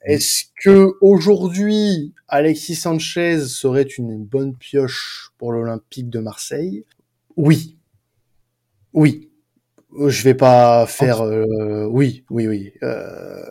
[0.05, 6.85] Est-ce que aujourd'hui Alexis Sanchez serait une bonne pioche pour l'Olympique de Marseille?
[7.37, 7.79] Oui,
[8.93, 9.31] oui.
[10.07, 11.23] Je vais pas faire.
[11.23, 12.73] Euh, oui, oui, oui.
[12.83, 13.43] Euh,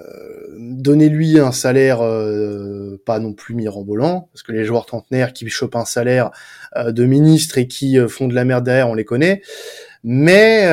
[0.58, 5.76] Donnez-lui un salaire euh, pas non plus mirobolant, parce que les joueurs trentenaires qui chopent
[5.76, 6.32] un salaire
[6.76, 9.42] euh, de ministre et qui euh, font de la merde derrière, on les connaît.
[10.04, 10.68] Mais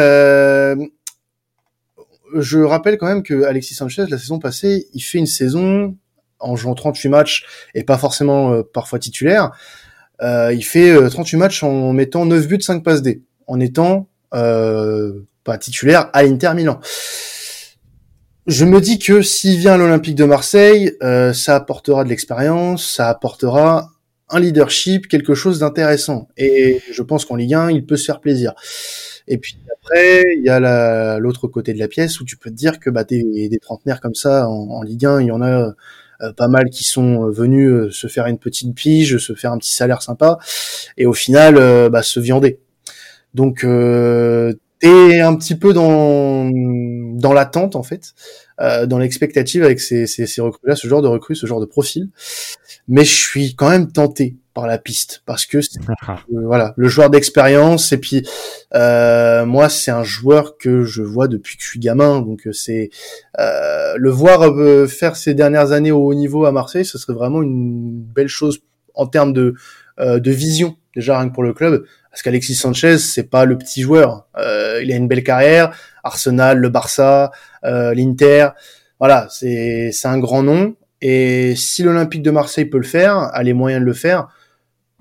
[2.34, 5.96] je rappelle quand même que Alexis Sanchez, la saison passée, il fait une saison
[6.38, 9.50] en jouant 38 matchs et pas forcément parfois titulaire.
[10.22, 16.08] il fait 38 matchs en mettant 9 buts, 5 passes D, en étant pas titulaire
[16.12, 16.80] à l'Inter Milan.
[18.46, 22.84] Je me dis que s'il vient à l'Olympique de Marseille, euh, ça apportera de l'expérience,
[22.84, 23.90] ça apportera
[24.30, 26.28] un leadership, quelque chose d'intéressant.
[26.36, 28.54] Et je pense qu'en Ligue 1, il peut se faire plaisir.
[29.28, 32.54] Et puis après, il y a l'autre côté de la pièce où tu peux te
[32.54, 35.74] dire que bah, des, des trentenaires comme ça en, Ligue 1, il y en a
[36.22, 39.58] euh, pas mal qui sont venus euh, se faire une petite pige, se faire un
[39.58, 40.38] petit salaire sympa,
[40.96, 42.60] et au final, bah, se viander.
[43.34, 43.64] Donc,
[44.82, 48.14] et un petit peu dans dans l'attente en fait,
[48.60, 51.66] euh, dans l'expectative avec ces, ces, ces recrues-là, ce genre de recrues, ce genre de
[51.66, 52.08] profil.
[52.88, 55.58] Mais je suis quand même tenté par la piste parce que
[56.08, 58.26] euh, voilà le joueur d'expérience et puis
[58.74, 62.20] euh, moi c'est un joueur que je vois depuis que je suis gamin.
[62.20, 62.90] Donc euh, c'est
[63.38, 67.14] euh, le voir euh, faire ces dernières années au haut niveau à Marseille ce serait
[67.14, 68.60] vraiment une belle chose
[68.94, 69.54] en termes de
[69.98, 73.82] de vision déjà rien que pour le club parce qu'Alexis Sanchez, c'est pas le petit
[73.82, 74.26] joueur.
[74.36, 75.74] Euh, il a une belle carrière.
[76.02, 77.30] Arsenal, le Barça,
[77.64, 78.48] euh, l'Inter.
[78.98, 80.74] Voilà, c'est c'est un grand nom.
[81.00, 84.28] Et si l'Olympique de Marseille peut le faire, a les moyens de le faire,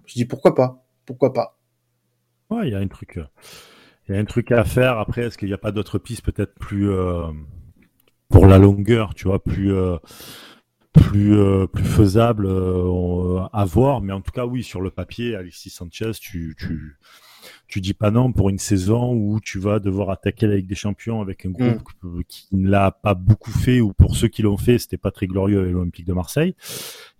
[0.05, 1.57] je dis pourquoi pas, pourquoi pas.
[2.49, 3.19] Ouais, il y a un truc,
[4.07, 4.97] il y a un truc à faire.
[4.97, 7.27] Après, est-ce qu'il n'y a pas d'autres pistes peut-être plus euh,
[8.29, 9.97] pour la longueur, tu vois, plus euh,
[10.93, 15.35] plus euh, plus faisable euh, à voir mais en tout cas oui sur le papier
[15.35, 16.97] Alexis Sanchez tu tu
[17.67, 20.75] tu dis pas non pour une saison où tu vas devoir attaquer la Ligue des
[20.75, 22.21] Champions avec un groupe mm.
[22.27, 25.27] qui ne l'a pas beaucoup fait ou pour ceux qui l'ont fait c'était pas très
[25.27, 26.55] glorieux avec l'Olympique de Marseille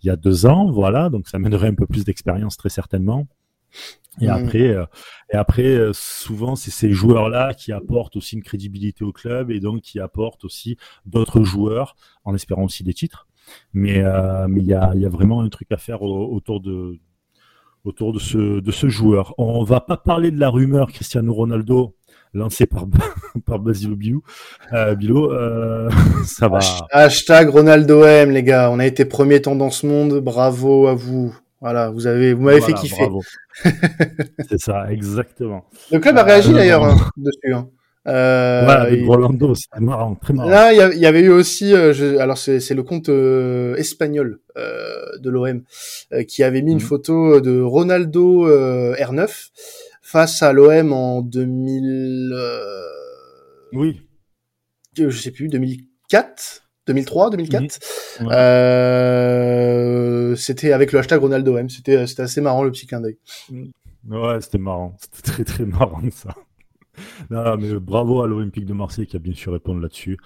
[0.01, 3.27] il y a deux ans voilà donc ça mènerait un peu plus d'expérience très certainement
[4.19, 4.31] et mm.
[4.31, 4.85] après, euh,
[5.31, 9.81] et après, souvent, c'est ces joueurs-là qui apportent aussi une crédibilité au club et donc
[9.81, 13.28] qui apportent aussi d'autres joueurs en espérant aussi des titres.
[13.73, 16.99] Mais euh, mais il y a, y a vraiment un truc à faire autour de
[17.85, 19.33] autour de ce de ce joueur.
[19.37, 21.95] On va pas parler de la rumeur Cristiano Ronaldo
[22.33, 22.85] lancé par
[23.45, 24.21] par Basile Bilou.
[24.73, 25.89] Euh, Bilo, euh,
[26.25, 26.59] ça va.
[26.91, 28.69] Hashtag Ronaldo M les gars.
[28.71, 30.19] On a été premier tendance monde.
[30.19, 31.35] Bravo à vous.
[31.61, 33.09] Voilà, vous avez, vous m'avez fait kiffer.
[34.49, 35.65] c'est ça, exactement.
[35.91, 37.53] Le club a réagi d'ailleurs hein, dessus.
[37.53, 37.67] Hein.
[38.07, 40.49] Euh, ouais, avec Rolando, c'était marrant, très marrant.
[40.49, 45.17] Là, il y, avait eu aussi, euh, je, alors c'est le compte euh, espagnol euh,
[45.19, 45.63] de l'OM
[46.27, 46.83] qui avait mis une mhm.
[46.83, 49.49] photo de Ronaldo R9
[50.01, 52.33] face à l'OM en 2000.
[53.73, 54.01] oui.
[54.97, 56.63] Je sais plus, 2004.
[56.87, 57.79] 2003, 2004.
[58.21, 61.69] Euh, c'était avec le hashtag Ronaldo M.
[61.69, 63.17] C'était, c'était assez marrant le petit clin d'œil.
[64.09, 64.97] Ouais, c'était marrant.
[64.99, 66.35] C'était très très marrant ça.
[67.29, 70.17] non, mais bravo à l'Olympique de Marseille qui a bien su répondre là-dessus.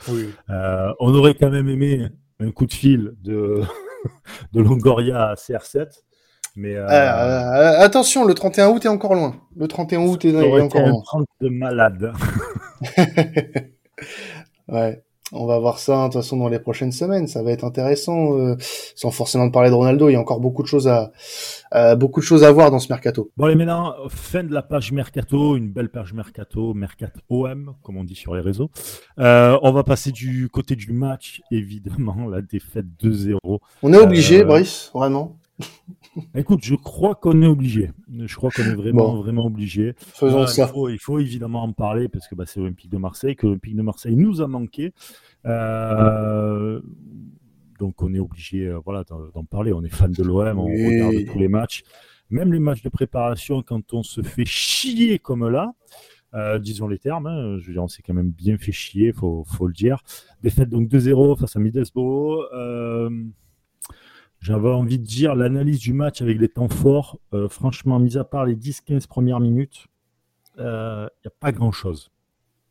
[0.49, 2.07] Euh, on aurait quand même aimé
[2.39, 3.61] un coup de fil de,
[4.53, 5.87] de Longoria à CR7.
[6.55, 9.35] Mais euh, euh, attention, le 31 août est encore loin.
[9.55, 11.01] Le 31 août est, encore loin.
[11.03, 12.13] 30 de malade.
[14.67, 15.03] ouais.
[15.35, 17.27] On va voir ça, de toute façon, dans les prochaines semaines.
[17.27, 18.55] Ça va être intéressant, euh,
[18.95, 20.09] sans forcément parler de Ronaldo.
[20.09, 21.11] Il y a encore beaucoup de choses à,
[21.73, 23.31] euh, beaucoup de choses à voir dans ce mercato.
[23.35, 27.97] Bon, et maintenant, fin de la page mercato, une belle page mercato, mercat OM, comme
[27.97, 28.69] on dit sur les réseaux.
[29.19, 33.37] Euh, on va passer du côté du match, évidemment, la défaite 2-0.
[33.81, 35.35] On est obligé, Brice, vraiment.
[36.35, 37.91] Écoute, je crois qu'on est obligé.
[38.11, 39.93] Je crois qu'on est vraiment, vraiment obligé.
[39.97, 40.71] Faisons ça.
[40.89, 43.81] Il faut, évidemment en parler parce que bah, c'est l'Olympique de Marseille, que l'Olympique de
[43.81, 44.93] Marseille nous a manqué.
[45.45, 46.79] Euh,
[47.79, 49.73] donc on est obligé euh, voilà, d'en parler.
[49.73, 51.83] On est fan de l'OM, on regarde tous les matchs.
[52.29, 55.73] Même les matchs de préparation, quand on se fait chier comme là,
[56.33, 59.13] euh, disons les termes, hein, je veux dire, on s'est quand même bien fait chier,
[59.13, 60.01] faut, faut le dire.
[60.41, 62.45] Défaite donc 2-0 face à Middlesbrough.
[62.53, 63.09] Euh,
[64.43, 67.19] j'avais envie de dire l'analyse du match avec les temps forts.
[67.49, 69.87] franchement, mis à part les 10-15 premières minutes,
[70.57, 72.11] il n'y a pas grand-chose,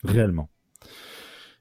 [0.05, 0.49] réellement.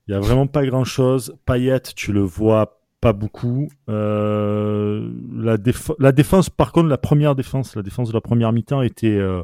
[0.07, 1.35] Il n'y a vraiment pas grand-chose.
[1.45, 3.67] Payet, tu le vois pas beaucoup.
[3.89, 5.57] Euh, la,
[5.99, 9.07] la, défense, par contre, la première défense, la défense de la première mi-temps était.
[9.07, 9.43] Euh,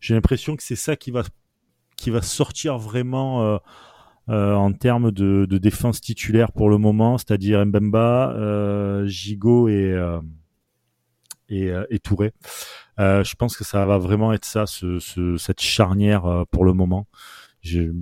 [0.00, 1.22] j'ai l'impression que c'est ça qui va
[1.96, 3.58] qui va sortir vraiment euh, euh
[4.28, 9.96] en termes de, de, défense titulaire pour le moment, c'est-à-dire Mbemba, euh, Gigot et
[11.48, 12.32] et, et, Touré.
[12.98, 17.06] je pense que ça va vraiment être ça, ce, ce cette charnière pour le moment.
[17.60, 17.92] Je,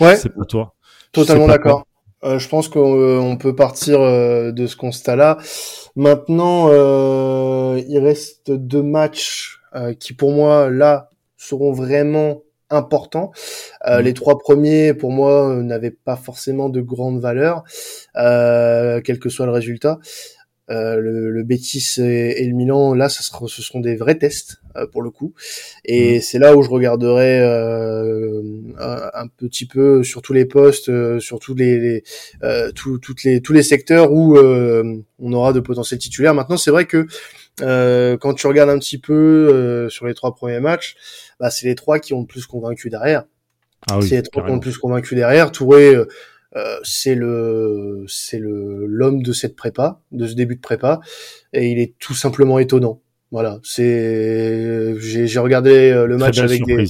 [0.00, 0.16] ouais.
[0.16, 0.74] C'est pas toi.
[1.12, 1.86] Totalement d'accord.
[2.24, 5.38] Euh, je pense qu'on peut partir euh, de ce constat-là.
[5.96, 9.58] Maintenant, euh, il reste deux matchs
[9.98, 13.32] qui, pour moi, là, seront vraiment importants.
[13.86, 14.00] Mm.
[14.00, 17.64] Les trois premiers, pour moi, n'avaient pas forcément de grande valeur,
[18.14, 19.98] quel que soit le résultat.
[20.70, 24.58] Euh, le, le Betis et, le Milan, là, ça sera, ce seront des vrais tests
[24.76, 25.34] euh, pour le coup.
[25.84, 26.20] Et mmh.
[26.22, 28.42] c'est là où je regarderai euh,
[28.78, 32.04] un, petit peu sur tous les postes, sur tous les,
[32.74, 36.34] toutes les tous les secteurs où on aura de potentiels titulaires.
[36.34, 37.06] Maintenant, c'est vrai que
[37.58, 40.96] quand tu regardes un petit peu sur les trois premiers matchs,
[41.40, 43.24] bah, c'est les trois qui ont le plus convaincu derrière.
[43.90, 45.50] Ah oui, c'est les trois qui ont le plus convaincu derrière.
[45.50, 45.96] Touré
[46.54, 51.00] euh, c'est le c'est le l'homme de cette prépa, de ce début de prépa,
[51.52, 53.00] et il est tout simplement étonnant.
[53.30, 56.86] Voilà, c'est j'ai j'ai regardé euh, le match avec des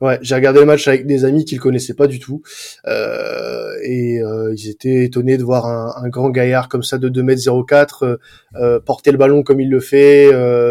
[0.00, 2.42] ouais j'ai regardé le match avec des amis qu'il connaissaient pas du tout
[2.86, 7.08] euh, et euh, ils étaient étonnés de voir un, un, grand gaillard comme ça de
[7.08, 8.18] 2 m 04
[8.56, 10.28] euh, porter le ballon comme il le fait,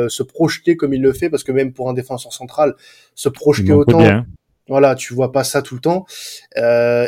[0.09, 2.75] se projeter comme il le fait parce que même pour un défenseur central
[3.15, 4.23] se projeter autant.
[4.69, 6.05] Voilà, tu vois pas ça tout le temps.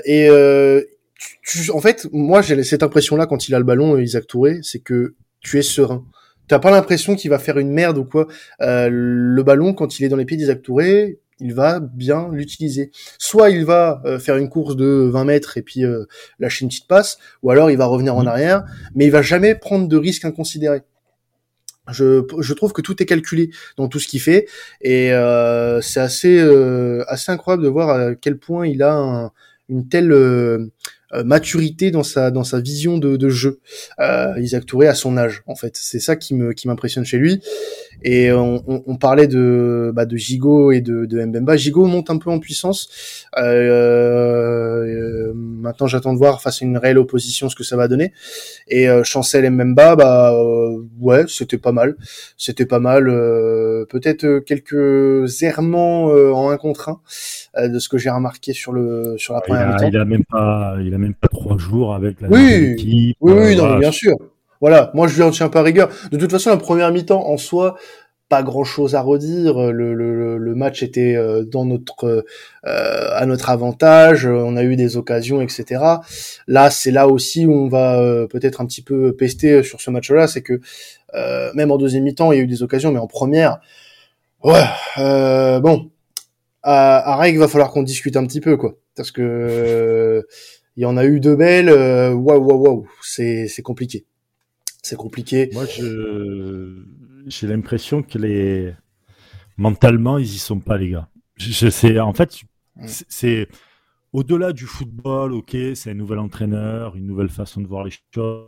[0.05, 0.29] et
[1.73, 4.79] en fait, moi j'ai cette impression-là quand il a le ballon, euh, Isaac Touré, c'est
[4.79, 6.05] que tu es serein.
[6.47, 8.27] T'as pas l'impression qu'il va faire une merde ou quoi.
[8.61, 12.91] Euh, le ballon, quand il est dans les pieds d'Isaac Touré, il va bien l'utiliser.
[13.17, 15.83] Soit il va euh, faire une course de 20 mètres et puis
[16.39, 18.27] lâcher une petite passe, ou alors il va revenir en mmh.
[18.27, 18.63] arrière,
[18.95, 20.81] mais il va jamais prendre de risques inconsidérés.
[21.91, 24.47] Je, je, trouve que tout est calculé dans tout ce qu'il fait
[24.81, 25.09] et
[25.81, 26.39] c'est assez
[27.07, 29.31] assez incroyable de voir à quel point il a
[29.69, 30.71] une telle euh,
[31.25, 33.59] maturité dans sa dans sa vision de, de jeu.
[33.99, 37.17] Euh, Isaac Touré à son âge, en fait, c'est ça qui me qui m'impressionne chez
[37.17, 37.41] lui.
[38.01, 41.57] Et on, parlait de bah, de Gigot et de, de Mbemba.
[41.57, 42.89] Gigot monte un peu en puissance.
[43.37, 47.87] Euh, euh, maintenant, j'attends de voir face à une réelle opposition ce que ça va
[47.87, 48.13] donner.
[48.67, 51.95] Et euh, Chancel Mbemba, bah euh, ouais, c'était pas mal.
[52.37, 53.05] C'était pas mal.
[53.89, 56.99] Peut-être quelques errements en un contre
[57.55, 59.87] un de ce que j'ai remarqué sur le sur la première mi-temps.
[59.87, 63.17] Il a même pas il a même pas trois jours avec la oui, équipe.
[63.21, 64.15] Oui, oui, non, bien sûr.
[64.61, 65.89] Voilà, moi je lui en tiens pas rigueur.
[66.11, 67.77] De toute façon, la première mi-temps en soi,
[68.29, 69.71] pas grand chose à redire.
[69.71, 72.25] Le, le, le match était euh, dans notre
[72.65, 74.25] euh, à notre avantage.
[74.27, 75.83] On a eu des occasions, etc.
[76.47, 79.89] Là, c'est là aussi où on va euh, peut-être un petit peu pester sur ce
[79.89, 80.61] match-là, c'est que
[81.55, 83.59] même en deuxième mi-temps, il y a eu des occasions, mais en première,
[84.43, 84.63] ouais,
[85.59, 85.89] bon,
[86.61, 90.23] à, à règle, va falloir qu'on discute un petit peu, quoi, parce que
[90.77, 91.71] il y en a eu de belles.
[91.71, 94.05] Waouh, waouh, waouh, c'est c'est compliqué
[94.81, 95.49] c'est compliqué.
[95.53, 96.83] Moi, je
[97.29, 98.73] j'ai l'impression que les
[99.57, 101.09] mentalement, ils y sont pas, les gars.
[101.35, 102.41] Je, sais, en fait,
[102.75, 102.87] mm.
[102.87, 103.47] c'est
[104.11, 105.33] au-delà du football.
[105.33, 108.47] Ok, c'est un nouvel entraîneur, une nouvelle façon de voir les choses.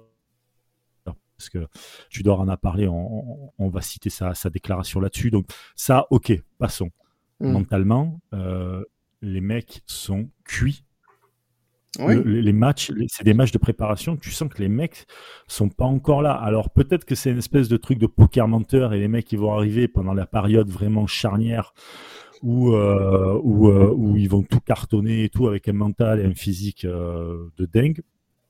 [1.06, 1.68] Parce que
[2.10, 5.32] tu dois en a parlé, on, va citer sa, sa déclaration là-dessus.
[5.32, 6.92] Donc ça, ok, passons.
[7.40, 7.52] Mm.
[7.52, 8.84] Mentalement, euh,
[9.22, 10.86] les mecs sont cuits
[12.00, 14.16] les matchs, c'est des matchs de préparation.
[14.16, 15.06] Tu sens que les mecs
[15.48, 16.34] sont pas encore là.
[16.34, 19.40] Alors peut-être que c'est une espèce de truc de poker menteur et les mecs ils
[19.40, 21.74] vont arriver pendant la période vraiment charnière
[22.42, 26.26] où euh, où, euh, où ils vont tout cartonner et tout avec un mental et
[26.26, 28.02] un physique euh, de dingue.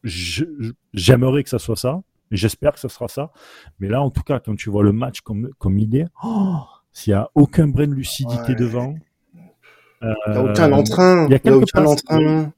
[0.04, 2.02] J'aimerais que ça soit ça.
[2.32, 3.32] J'espère que ça sera ça.
[3.80, 6.60] Mais là, en tout cas, quand tu vois le match comme comme il est, oh,
[6.94, 8.96] s'il y a aucun brin de lucidité devant,
[10.02, 11.28] il n'y a aucun entrain.
[11.28, 12.54] Il y a, aucun entrain.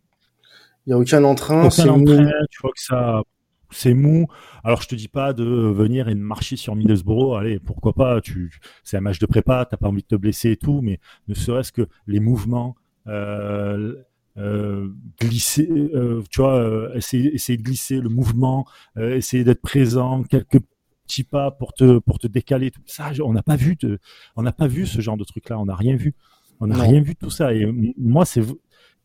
[0.86, 1.70] Il y a aucun entrain.
[1.70, 2.06] c'est mou.
[2.06, 3.24] Tu vois que ça,
[3.72, 4.28] c'est mou.
[4.64, 7.38] Alors je te dis pas de venir et de marcher sur Middlesbrough.
[7.38, 8.52] Allez, pourquoi pas Tu,
[8.84, 9.66] c'est un match de prépa.
[9.70, 12.76] T'as pas envie de te blesser et tout, mais ne serait-ce que les mouvements.
[13.08, 13.96] Euh,
[14.38, 14.90] euh,
[15.22, 18.66] glisser, euh, tu vois, essayer, essayer, de glisser le mouvement,
[18.98, 20.60] essayer d'être présent, quelques
[21.06, 22.72] petits pas pour te pour te décaler.
[22.72, 24.00] Tout ça, on n'a pas vu de,
[24.36, 25.60] on n'a pas vu ce genre de truc là.
[25.60, 26.16] On n'a rien vu.
[26.60, 27.54] On n'a rien vu de tout ça.
[27.54, 27.66] Et
[27.98, 28.42] moi, c'est,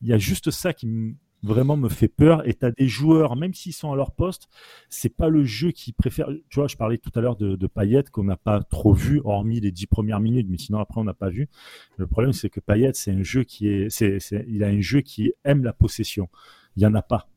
[0.00, 2.46] il y a juste ça qui me vraiment me fait peur.
[2.48, 4.48] Et tu as des joueurs, même s'ils sont à leur poste,
[4.88, 6.29] c'est pas le jeu qu'ils préfèrent.
[6.48, 9.20] Tu vois, je parlais tout à l'heure de, de Payet qu'on n'a pas trop vu,
[9.24, 11.48] hormis les dix premières minutes, mais sinon après on n'a pas vu.
[11.96, 15.01] Le problème, c'est que Payet, c'est un jeu qui est, c'est, il a un jeu
[15.01, 16.29] qui aime la possession.
[16.77, 17.29] Il y en a pas.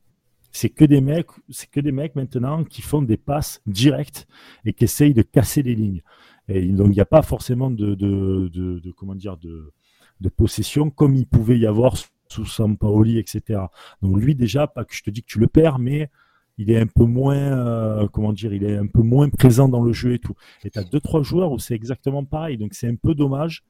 [0.54, 4.26] C'est que des mecs, c'est que des mecs maintenant qui font des passes directes
[4.66, 6.02] et qui essayent de casser les lignes.
[6.48, 9.72] Et donc il n'y a pas forcément de, de, de, comment dire de
[10.20, 11.96] de possession comme il pouvait y avoir
[12.32, 13.60] sous Sampaoli, etc.
[14.00, 16.10] Donc lui déjà, pas que je te dis que tu le perds, mais
[16.58, 19.82] il est un peu moins, euh, comment dire, il est un peu moins présent dans
[19.82, 20.34] le jeu et tout.
[20.64, 23.62] Et tu as deux trois joueurs où c'est exactement pareil, donc c'est un peu dommage.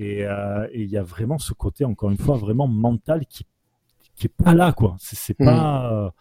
[0.00, 3.46] Euh, et il y a vraiment ce côté, encore une fois, vraiment mental qui
[4.14, 4.96] qui est pas là, quoi.
[4.98, 5.44] C'est hmm.
[5.44, 6.14] pas,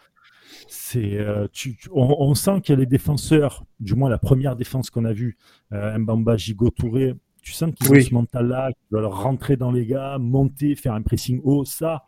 [0.67, 1.47] c'est, euh,
[1.91, 5.37] on, sent qu'il y a les défenseurs, du moins la première défense qu'on a vue,
[5.71, 10.17] Mbamba, Gigo, Touré, tu sens qu'ils ont ce mental-là, qu'ils veulent rentrer dans les gars,
[10.19, 11.65] monter, faire un pressing haut.
[11.65, 12.05] Ça,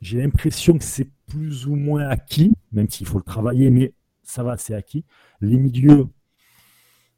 [0.00, 3.92] j'ai l'impression que c'est plus ou moins acquis, même s'il faut le travailler, mais
[4.22, 5.04] ça va, c'est acquis.
[5.40, 6.06] Les milieux,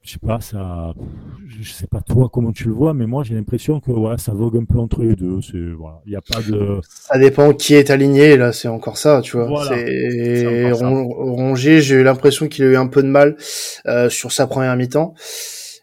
[0.03, 0.95] je sais pas, ça,
[1.47, 4.33] je sais pas toi comment tu le vois, mais moi j'ai l'impression que voilà, ça
[4.33, 5.43] vogue un peu entre les deux.
[5.43, 6.81] C'est voilà, il y a pas de.
[6.89, 9.67] Ça dépend qui est aligné là, c'est encore ça, tu vois.
[9.67, 13.37] c'est Rongier, j'ai eu l'impression qu'il a eu un peu de mal
[13.87, 15.15] euh, sur sa première mi-temps.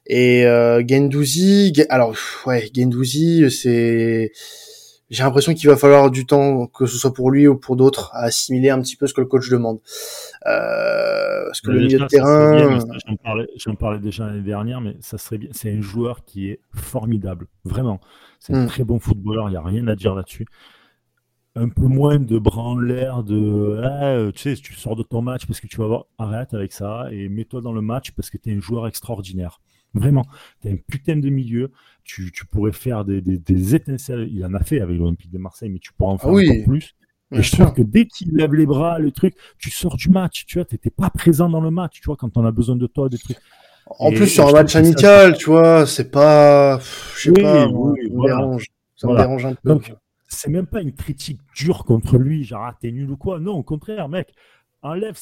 [0.07, 2.15] Et euh, Gendouzi, alors
[2.45, 4.31] ouais, Gendouzi, c'est
[5.11, 8.09] j'ai l'impression qu'il va falloir du temps, que ce soit pour lui ou pour d'autres,
[8.13, 9.79] à assimiler un petit peu ce que le coach demande.
[10.47, 13.47] Euh, parce que le milieu de terrain, j'en parlais,
[13.79, 15.49] parlais, déjà l'année dernière, mais ça serait bien.
[15.51, 18.01] C'est un joueur qui est formidable, vraiment.
[18.39, 18.67] C'est un hmm.
[18.67, 20.47] très bon footballeur, il n'y a rien à dire là-dessus.
[21.55, 25.21] Un peu moins de bras en l'air, de ah, tu sais, tu sors de ton
[25.21, 28.29] match parce que tu vas voir, arrête avec ça et mets-toi dans le match parce
[28.29, 29.61] que tu es un joueur extraordinaire.
[29.95, 30.25] Vraiment,
[30.61, 31.71] tu as un putain de milieu.
[32.03, 34.29] Tu, tu pourrais faire des, des, des, étincelles.
[34.31, 36.63] Il en a fait avec l'Olympique de Marseille, mais tu pourras en faire ah encore
[36.65, 36.95] plus.
[37.31, 40.45] Et je trouve que dès qu'il lève les bras, le truc, tu sors du match.
[40.45, 41.99] Tu vois, t'étais pas présent dans le match.
[41.99, 43.37] Tu vois, quand on a besoin de toi, des trucs.
[43.87, 46.79] En plus, sur un match amical, tu vois, c'est pas,
[47.15, 48.67] je sais pas, oui, ça me dérange.
[48.95, 49.69] Ça me dérange un peu.
[49.69, 49.93] Donc,
[50.27, 53.39] c'est même pas une critique dure contre lui, genre, ah, t'es nul ou quoi.
[53.39, 54.33] Non, au contraire, mec,
[54.81, 55.17] enlève,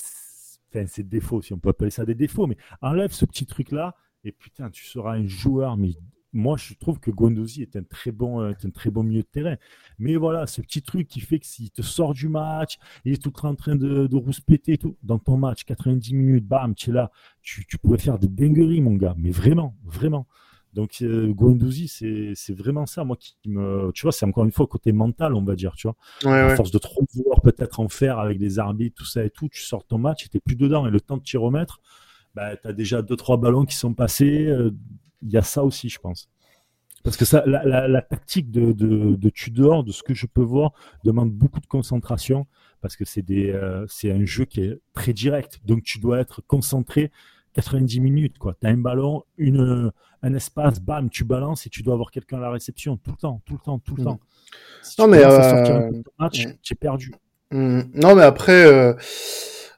[0.74, 3.96] enfin, c'est défauts, si on peut appeler ça des défauts, mais enlève ce petit truc-là,
[4.24, 5.92] et putain, tu seras un joueur, mais
[6.34, 9.28] moi, je trouve que Guendouzi est un très bon, euh, un très bon milieu de
[9.28, 9.56] terrain.
[10.00, 13.22] Mais voilà, ce petit truc qui fait que s'il te sort du match, il est
[13.22, 16.94] tout en train de, de rouspéter tout, dans ton match, 90 minutes, bam, tu es
[16.94, 17.12] là,
[17.44, 19.16] tu, tu pourrais faire des dingueries, mon gars.
[19.18, 20.28] Mais vraiment, vraiment.
[20.74, 23.92] Donc, euh, Guendouzi, c'est vraiment ça, moi, qui me.
[23.94, 25.96] Tu vois, c'est encore une fois côté mental, on va dire, tu vois.
[26.32, 29.50] à force de trop vouloir peut-être en faire avec les arbitres, tout ça et tout,
[29.50, 30.88] tu sors ton match, tu plus dedans.
[30.88, 31.80] Et le temps de t'y remettre,
[32.36, 34.48] bah, tu as déjà deux trois ballons qui sont passés.
[34.48, 34.72] Euh,
[35.22, 36.30] il y a ça aussi, je pense.
[37.04, 40.72] Parce que ça, la, tactique de, de, Tudor, de ce que je peux voir,
[41.04, 42.48] demande beaucoup de concentration
[42.82, 45.60] parce que c'est des, euh, c'est un jeu qui est très direct.
[45.66, 47.12] Donc tu dois être concentré
[47.54, 48.36] 90 minutes.
[48.40, 49.92] Tu as un ballon, une,
[50.22, 53.18] un espace, bam, tu balances et tu dois avoir quelqu'un à la réception tout le
[53.18, 54.06] temps, tout le temps, tout le mm.
[54.06, 54.20] temps.
[55.00, 55.92] non, mais euh...
[56.18, 56.54] match, mm.
[56.62, 57.14] tu es perdu.
[57.52, 57.82] Mm.
[57.96, 58.94] Non, mais après, euh,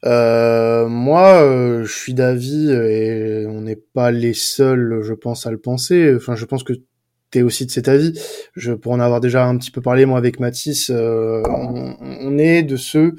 [0.06, 5.52] euh, moi, euh, je suis d'avis et on n'est pas les seuls, je pense, à
[5.52, 6.14] le penser.
[6.16, 8.20] Enfin, je pense que tu es aussi de cet avis.
[8.56, 12.38] Je pour en avoir déjà un petit peu parlé moi avec Mathis, euh, on, on,
[12.38, 13.16] est de ceux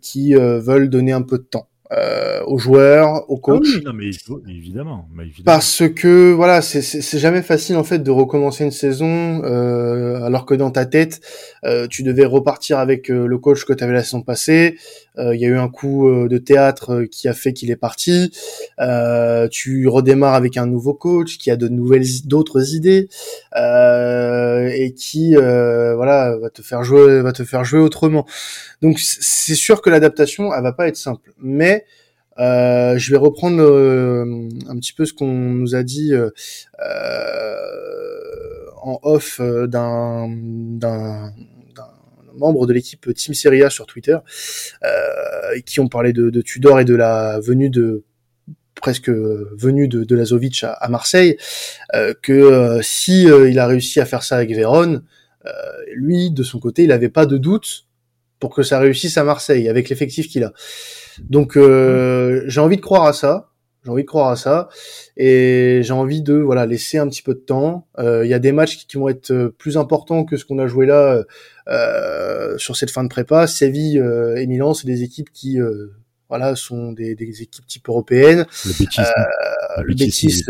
[0.00, 3.62] qui veulent donner un peu de temps euh, aux joueurs, aux ah coachs.
[3.62, 4.10] oui, non, mais
[4.48, 5.44] évidemment, mais évidemment.
[5.44, 10.54] Parce que voilà, c'est jamais facile en fait de recommencer une saison euh, alors que
[10.54, 11.20] dans ta tête,
[11.64, 14.76] euh, tu devais repartir avec euh, le coach que tu avais la saison passée.
[15.18, 17.76] Euh, il y a eu un coup euh, de théâtre qui a fait qu'il est
[17.76, 18.30] parti.
[19.50, 23.08] tu redémarres avec un nouveau coach qui a de nouvelles, d'autres idées
[23.54, 28.26] et qui voilà va te faire jouer, va te faire jouer autrement.
[28.82, 31.84] Donc c'est sûr que l'adaptation, elle va pas être simple, mais
[32.38, 36.30] euh, je vais reprendre euh, un petit peu ce qu'on nous a dit euh,
[38.80, 40.28] en off d'un
[42.38, 44.18] d'un membre de l'équipe Team Seria sur Twitter,
[45.66, 48.04] qui ont parlé de, Tudor et de la venue de
[48.74, 51.36] presque venue de, de Lazovic à, à Marseille,
[52.22, 55.02] que si il a réussi à faire ça avec Vérone,
[55.94, 57.88] lui de son côté, il n'avait pas de doute
[58.40, 60.52] pour que ça réussisse à Marseille avec l'effectif qu'il a.
[61.20, 63.50] Donc euh, j'ai envie de croire à ça.
[63.88, 64.68] J'ai envie de croire à ça
[65.16, 67.88] et j'ai envie de voilà laisser un petit peu de temps.
[67.98, 70.58] Euh, il y a des matchs qui, vont être euh, plus importants que ce qu'on
[70.58, 71.24] a joué là
[71.68, 73.46] euh, sur cette fin de prépa.
[73.46, 73.96] Séville
[74.36, 75.58] et Milan, c'est des équipes qui
[76.28, 78.44] voilà sont des, des, équipes type européennes.
[78.66, 79.00] Le Betis,
[79.78, 80.44] le Betis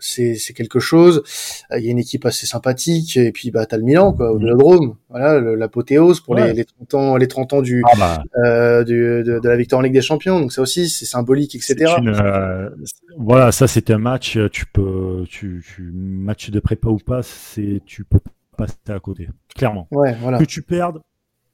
[0.00, 1.22] c'est c'est quelque chose.
[1.76, 4.38] Il y a une équipe assez sympathique et puis bah t'as le Milan quoi, au
[4.38, 4.96] Vélodrome.
[5.10, 8.84] Voilà, l'apothéose pour les, les 30 ans les 30 ans du, ah bah.
[8.84, 10.40] du de, de, la victoire en Ligue des Champions.
[10.40, 11.94] Donc ça aussi c'est symbolique etc.
[13.16, 14.38] voilà, ça c'était un match.
[14.52, 18.20] Tu peux tu, tu match de prépa ou pas, c'est tu peux
[18.56, 19.86] passer à côté, clairement.
[19.90, 20.38] Ouais, voilà.
[20.38, 21.00] Que tu perdes,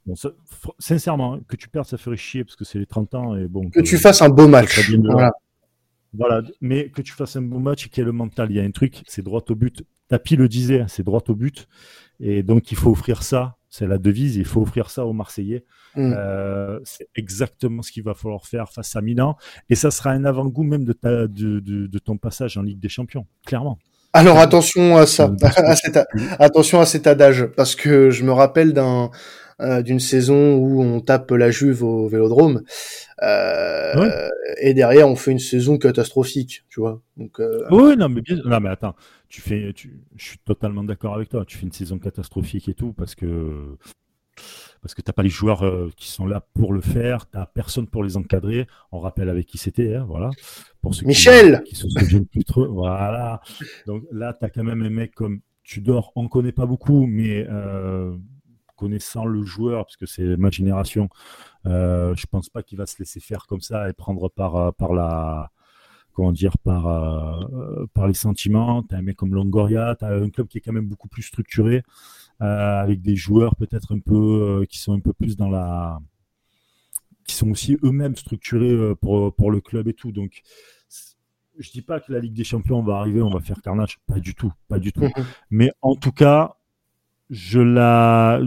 [0.07, 0.15] Bon,
[0.79, 3.71] sincèrement, que tu perds, ça ferait chier parce que c'est les 30 ans et bon.
[3.71, 4.91] Que, tu fasses un beau match.
[5.03, 5.33] Voilà.
[6.17, 6.43] Voilà.
[6.61, 8.51] mais que tu fasses un beau match et qu'il y ait le mental.
[8.51, 9.85] Il y a un truc, c'est droit au but.
[10.09, 11.69] Tapi le disait, hein, c'est droit au but.
[12.21, 13.57] Et donc, il faut offrir ça.
[13.71, 14.37] C'est la devise.
[14.37, 15.65] Il faut offrir ça aux Marseillais.
[15.97, 16.13] Mm.
[16.17, 19.37] Euh, c'est exactement ce qu'il va falloir faire face à Milan.
[19.69, 22.81] Et ça sera un avant-goût même de, ta, de, de, de ton passage en Ligue
[22.81, 23.79] des Champions, clairement.
[24.17, 25.99] Alors attention à ça, à cet,
[26.39, 29.11] attention à cet adage, parce que je me rappelle d'un
[29.61, 32.63] euh, d'une saison où on tape la Juve au Vélodrome
[33.23, 34.29] euh,
[34.61, 37.01] et derrière on fait une saison catastrophique, tu vois.
[37.17, 37.65] Donc euh...
[37.71, 38.95] oui, non mais bien, non mais attends,
[39.29, 41.45] tu fais, tu, je suis totalement d'accord avec toi.
[41.45, 43.77] Tu fais une saison catastrophique et tout parce que
[44.83, 47.87] parce que t'as pas les joueurs euh, qui sont là pour le faire, t'as personne
[47.87, 48.67] pour les encadrer.
[48.93, 50.31] On rappelle avec qui c'était, hein, voilà.
[50.83, 53.41] Pour ceux Michel qui, se souviennent plus trop, voilà.
[53.87, 58.15] Donc là, t'as quand même un mec comme Tudor, on connaît pas beaucoup, mais euh,
[58.77, 61.09] connaissant le joueur, parce que c'est ma génération,
[61.67, 64.71] euh, je pense pas qu'il va se laisser faire comme ça et prendre par, euh,
[64.73, 65.51] par la
[66.13, 68.83] comment dire par euh, par les sentiments.
[68.83, 71.83] T'as un mec comme Longoria, t'as un club qui est quand même beaucoup plus structuré,
[72.41, 75.99] euh, avec des joueurs peut-être un peu qui sont un peu plus dans la
[77.27, 80.13] qui sont aussi eux-mêmes structurés pour pour le club et tout.
[80.13, 80.43] Donc
[81.59, 84.19] je dis pas que la Ligue des Champions va arriver, on va faire carnage, pas
[84.19, 85.03] du tout, pas du tout.
[85.03, 85.25] Mm-hmm.
[85.51, 86.57] Mais en tout cas,
[87.35, 88.41] je la,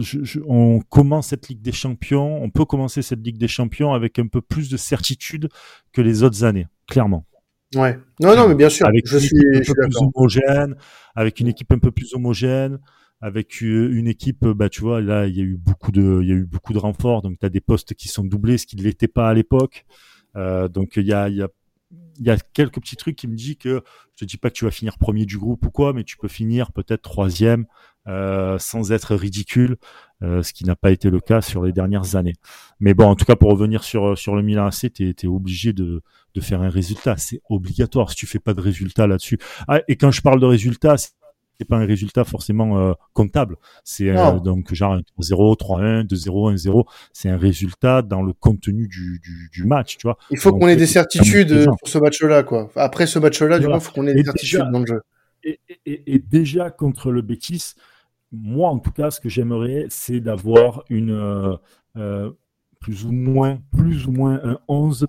[0.46, 4.26] on commence cette Ligue des Champions, on peut commencer cette Ligue des Champions avec un
[4.28, 5.50] peu plus de certitude
[5.92, 7.26] que les autres années, clairement.
[7.74, 7.98] Ouais.
[8.18, 8.86] Non, non, mais bien sûr.
[8.86, 10.74] Avec je suis, un peu plus homogène,
[11.14, 12.78] avec une équipe un peu plus homogène,
[13.20, 16.32] avec une équipe, bah tu vois, là il y a eu beaucoup de, il y
[16.32, 18.76] a eu beaucoup de renforts, donc tu as des postes qui sont doublés, ce qui
[18.76, 19.84] ne l'était pas à l'époque.
[20.36, 21.48] Euh, donc il y a, il y a
[22.18, 23.82] il y a quelques petits trucs qui me disent que
[24.14, 26.16] je te dis pas que tu vas finir premier du groupe ou quoi, mais tu
[26.16, 27.66] peux finir peut-être troisième
[28.08, 29.76] euh, sans être ridicule,
[30.22, 32.34] euh, ce qui n'a pas été le cas sur les dernières années.
[32.80, 35.72] Mais bon, en tout cas, pour revenir sur sur le Milan AC, tu es, obligé
[35.72, 36.02] de,
[36.34, 37.16] de faire un résultat.
[37.16, 38.10] C'est obligatoire.
[38.10, 39.38] Si tu fais pas de résultat là-dessus.
[39.68, 40.96] Ah, et quand je parle de résultat,
[41.58, 43.56] c'est pas un résultat forcément euh, comptable.
[43.84, 46.84] C'est euh, donc genre 0 3-1, 2-0, 1-0.
[47.12, 50.18] C'est un résultat dans le contenu du, du, du match, tu vois.
[50.30, 52.70] Il faut qu'on ait des certitudes pour ce match-là, quoi.
[52.76, 55.02] Après ce match-là, du coup, il faut qu'on ait des certitudes dans le jeu.
[55.44, 57.74] Et, et, et, déjà contre le Betis,
[58.32, 61.56] moi en tout cas, ce que j'aimerais, c'est d'avoir une euh,
[61.96, 62.30] euh
[62.80, 65.06] plus ou moins, plus ou moins un 11,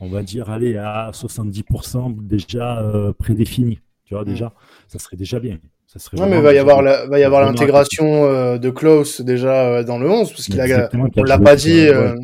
[0.00, 3.80] on va dire, aller à 70% déjà euh, prédéfini.
[4.04, 4.52] Tu vois, déjà,
[4.88, 5.58] ça serait déjà bien.
[5.86, 9.84] Ça serait non, mais va y avoir va y avoir l'intégration euh, de Klaus déjà
[9.84, 12.14] dans le 11 parce qu'il a on l'a pas dit euh,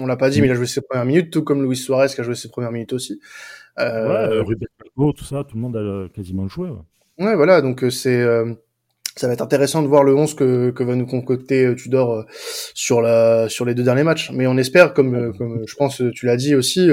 [0.00, 2.08] on, l'a pas dit mais il a joué ses premières minutes tout comme Luis Suarez
[2.08, 3.20] qui a joué ses premières minutes aussi.
[3.76, 4.66] Ouais, Ruben
[4.96, 6.70] tout ça, tout le monde a quasiment joué.
[6.70, 8.24] Ouais, ouais voilà, donc c'est
[9.20, 12.24] ça va être intéressant de voir le 11 que, que va nous concocter Tudor
[12.74, 16.26] sur la sur les deux derniers matchs mais on espère comme comme je pense tu
[16.26, 16.88] l'as dit aussi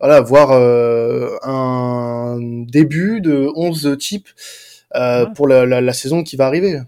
[0.00, 4.28] voilà voir un début de 11 types
[4.94, 6.80] euh, pour la, la, la, saison qui va arriver.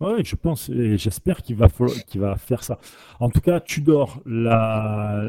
[0.00, 1.68] Oui, je pense et j'espère qu'il va,
[2.08, 2.80] qu'il va faire ça.
[3.20, 5.24] En tout cas, Tudor l'a,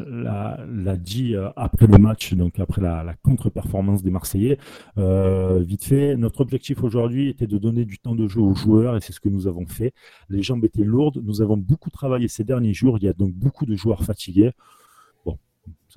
[0.98, 4.58] dit euh, après le match, donc après la, la contre-performance des Marseillais.
[4.98, 8.96] Euh, vite fait, notre objectif aujourd'hui était de donner du temps de jeu aux joueurs
[8.96, 9.94] et c'est ce que nous avons fait.
[10.30, 11.22] Les jambes étaient lourdes.
[11.24, 12.98] Nous avons beaucoup travaillé ces derniers jours.
[12.98, 14.50] Il y a donc beaucoup de joueurs fatigués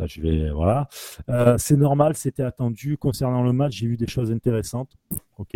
[0.05, 0.87] je vais voilà.
[1.29, 2.97] Euh, c'est normal, c'était attendu.
[2.97, 4.91] Concernant le match, j'ai vu des choses intéressantes.
[5.37, 5.51] Ok.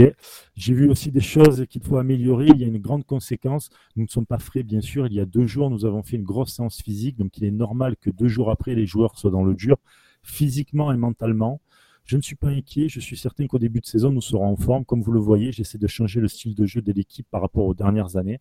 [0.56, 2.48] J'ai vu aussi des choses qu'il faut améliorer.
[2.48, 3.70] Il y a une grande conséquence.
[3.96, 5.08] Nous ne sommes pas frais, bien sûr.
[5.08, 7.52] Il y a deux jours, nous avons fait une grosse séance physique, donc il est
[7.52, 9.78] normal que deux jours après, les joueurs soient dans le dur,
[10.24, 11.62] physiquement et mentalement.
[12.06, 12.90] Je ne suis pas inquiet.
[12.90, 14.84] Je suis certain qu'au début de saison, nous serons en forme.
[14.86, 17.66] Comme vous le voyez, j'essaie de changer le style de jeu de l'équipe par rapport
[17.66, 18.40] aux dernières années.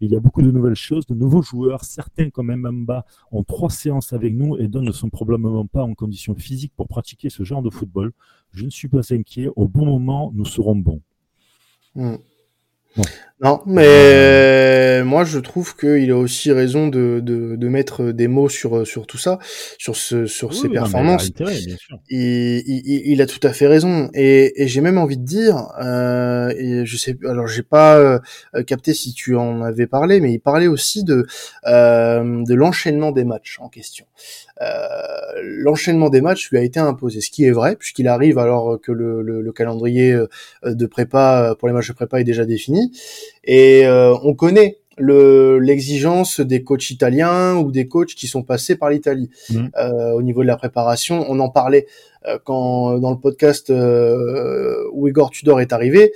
[0.00, 1.84] Il y a beaucoup de nouvelles choses, de nouveaux joueurs.
[1.84, 6.34] Certains, comme Mbamba, ont trois séances avec nous et ne sont probablement pas en condition
[6.34, 8.12] physique pour pratiquer ce genre de football.
[8.52, 9.48] Je ne suis pas inquiet.
[9.56, 11.00] Au bon moment, nous serons bons.
[11.94, 12.16] Hmm.
[13.40, 18.48] Non, mais moi je trouve qu'il a aussi raison de, de, de, mettre des mots
[18.48, 19.38] sur sur tout ça,
[19.78, 21.30] sur ce sur ses performances.
[21.32, 22.00] bien sûr.
[22.08, 25.68] Il, il, il, a tout à fait raison et, et j'ai même envie de dire,
[25.80, 28.18] euh, et je sais, alors j'ai pas euh,
[28.66, 31.24] capté si tu en avais parlé, mais il parlait aussi de
[31.66, 34.06] euh, de l'enchaînement des matchs en question.
[34.60, 34.98] Euh,
[35.42, 38.92] l'enchaînement des matchs lui a été imposé, ce qui est vrai, puisqu'il arrive alors que
[38.92, 40.26] le, le, calendrier euh,
[40.64, 42.92] de prépa pour les matchs de prépa est déjà défini,
[43.44, 48.76] et euh, on connaît le l'exigence des coachs italiens ou des coachs qui sont passés
[48.76, 49.66] par l'Italie mmh.
[50.14, 51.24] au niveau de la préparation.
[51.28, 51.86] On en parlait
[52.44, 56.12] quand dans le podcast où Igor Tudor est arrivé.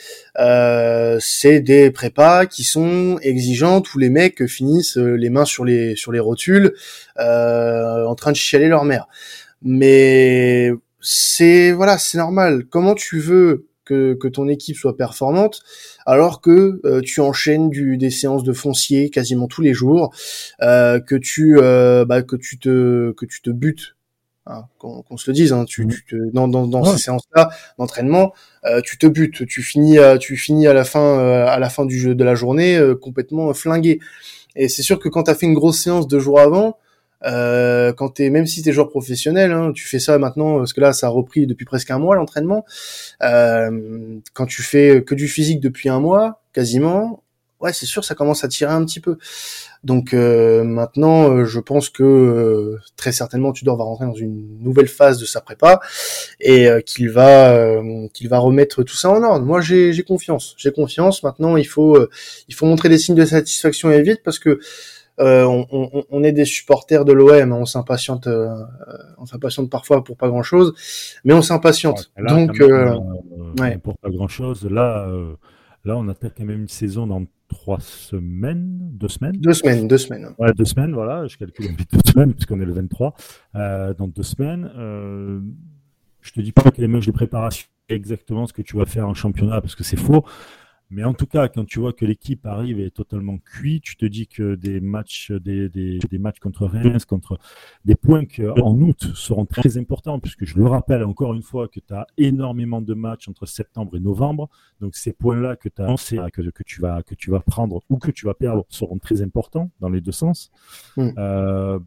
[1.21, 6.13] c'est des prépas qui sont exigeantes où les mecs finissent les mains sur les sur
[6.13, 6.73] les rotules
[7.19, 9.09] euh, en train de chialer leur mère.
[9.63, 10.71] Mais
[11.01, 12.65] c'est voilà, c'est normal.
[12.71, 15.63] Comment tu veux que, que ton équipe soit performante
[16.07, 20.15] alors que euh, tu enchaînes du, des séances de foncier quasiment tous les jours,
[20.63, 23.97] euh, que tu euh, bah, que tu te que tu te butes
[24.45, 25.89] Hein, qu'on se le dise, hein, tu, mmh.
[25.89, 28.33] tu te, dans, dans, dans ces séances-là d'entraînement,
[28.65, 31.17] euh, tu te butes, tu finis, à, tu finis à la fin,
[31.47, 34.01] à la fin du jeu de la journée complètement flingué.
[34.57, 36.77] Et c'est sûr que quand tu as fait une grosse séance deux jours avant,
[37.25, 40.81] euh, quand t'es, même si t'es joueur professionnel, hein, tu fais ça maintenant parce que
[40.81, 42.65] là ça a repris depuis presque un mois l'entraînement.
[43.23, 47.23] Euh, quand tu fais que du physique depuis un mois, quasiment,
[47.61, 49.17] ouais c'est sûr ça commence à tirer un petit peu.
[49.85, 54.61] Donc euh, maintenant, euh, je pense que euh, très certainement Tudor va rentrer dans une
[54.61, 55.81] nouvelle phase de sa prépa
[56.41, 57.81] et qu'il va
[58.13, 59.45] qu'il va remettre tout ça en ordre.
[59.45, 61.23] Moi j'ai confiance, j'ai confiance.
[61.23, 61.99] Maintenant il faut
[62.49, 64.61] il faut montrer des signes de satisfaction et vite parce que
[65.21, 68.55] euh, on, on, on, est des supporters de l'OM, on s'impatiente, euh,
[69.19, 70.75] on s'impatiente parfois pour pas grand chose,
[71.25, 72.13] mais on s'impatiente.
[72.17, 72.99] Donc, euh,
[73.61, 73.79] ouais.
[73.79, 75.07] pour pas grand chose, là,
[75.85, 79.37] là, on attaque quand même une saison dans trois semaines, deux semaines.
[79.37, 80.31] Deux semaines, deux semaines.
[80.39, 81.27] Ouais, deux semaines, voilà.
[81.27, 83.15] Je calcule deux semaines puisqu'on est le 23.
[83.55, 84.71] dans deux semaines,
[86.23, 89.09] je te dis pas que les matchs de préparation exactement ce que tu vas faire
[89.09, 90.25] en championnat parce que c'est faux.
[90.93, 93.97] Mais en tout cas, quand tu vois que l'équipe arrive et est totalement cuit, tu
[93.97, 97.39] te dis que des matchs, des, des, des matchs contre Reims, contre
[97.87, 101.67] des points qui en août seront très importants, puisque je le rappelle encore une fois
[101.67, 104.51] que tu as énormément de matchs entre septembre et novembre.
[104.81, 107.81] Donc ces points-là que tu as annoncé, que, que, tu vas, que tu vas prendre
[107.89, 110.51] ou que tu vas perdre seront très importants dans les deux sens.
[110.99, 111.09] Mm.
[111.17, 111.79] Euh,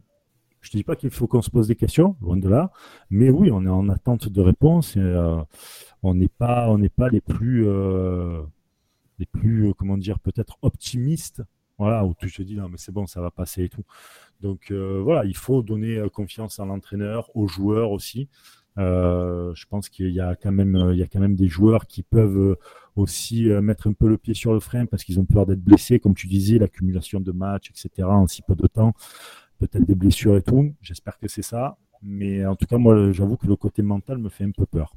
[0.62, 2.72] je ne dis pas qu'il faut qu'on se pose des questions, loin de là,
[3.08, 5.40] mais oui, on est en attente de réponses et euh,
[6.02, 8.42] on n'est pas, on n'est pas les plus euh,
[9.18, 11.42] les plus, euh, comment dire, peut-être optimistes,
[11.78, 13.84] voilà, où tu te dis non mais c'est bon, ça va passer et tout.
[14.40, 18.28] Donc euh, voilà, il faut donner euh, confiance à l'entraîneur, aux joueurs aussi.
[18.76, 22.02] je pense qu'il y a quand même, il y a quand même des joueurs qui
[22.02, 22.56] peuvent
[22.94, 25.98] aussi mettre un peu le pied sur le frein parce qu'ils ont peur d'être blessés,
[25.98, 28.08] comme tu disais, l'accumulation de matchs, etc.
[28.08, 28.94] en si peu de temps,
[29.58, 30.74] peut-être des blessures et tout.
[30.80, 34.28] J'espère que c'est ça, mais en tout cas moi, j'avoue que le côté mental me
[34.28, 34.94] fait un peu peur.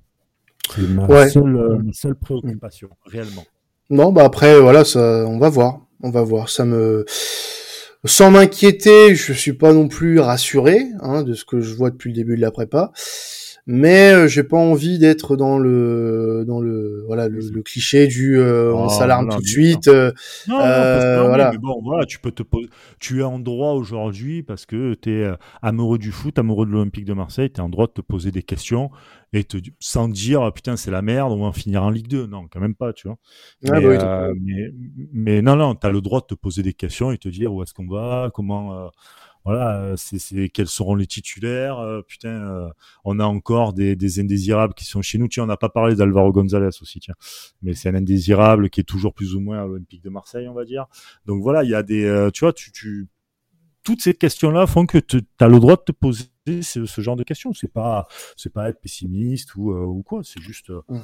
[0.76, 3.46] C'est ma, seule, ma seule préoccupation, réellement.
[3.90, 5.80] Non, bah après, voilà, ça, on va voir.
[6.02, 6.50] On va voir.
[6.50, 7.06] Ça me,
[8.06, 12.10] sans m'inquiéter, je suis pas non plus rassuré hein, de ce que je vois depuis
[12.12, 12.92] le début de la prépa
[13.66, 18.74] mais euh, j'ai pas envie d'être dans le dans le voilà le, cliché du euh,
[18.74, 20.12] on oh, s'alarme tout de suite euh,
[20.48, 21.52] non, euh, voilà.
[21.52, 22.44] Mais bon voilà tu peux te
[23.00, 25.32] tu es en droit aujourd'hui parce que tu es
[25.62, 28.32] amoureux du foot amoureux de l'Olympique de Marseille tu es en droit de te poser
[28.32, 28.90] des questions
[29.34, 32.08] et te sans dire ah, putain c'est la merde on va en finir en Ligue
[32.08, 33.18] 2 non quand même pas tu vois.
[33.68, 34.72] Ah, mais, bah mais,
[35.14, 37.54] mais, non non tu as le droit de te poser des questions et te dire
[37.54, 38.90] où est-ce qu'on va comment
[39.46, 41.80] voilà, euh, c'est quels seront les titulaires.
[41.80, 42.70] Euh, putain, euh,
[43.04, 45.28] on a encore des, des, indésirables qui sont chez nous.
[45.28, 47.16] Tiens, on n'a pas parlé d'Alvaro González aussi, tiens.
[47.62, 50.54] Mais c'est un indésirable qui est toujours plus ou moins à l'Olympique de Marseille, on
[50.54, 50.86] va dire.
[51.26, 53.08] Donc voilà, il y a des, tu vois, tu, tu,
[53.84, 56.26] toutes ces questions-là font que tu as le droit de te poser
[56.62, 57.54] ce, ce genre de questions.
[57.54, 60.22] C'est pas, c'est pas être pessimiste ou, ou quoi.
[60.24, 60.70] C'est juste.
[60.90, 61.00] Mmh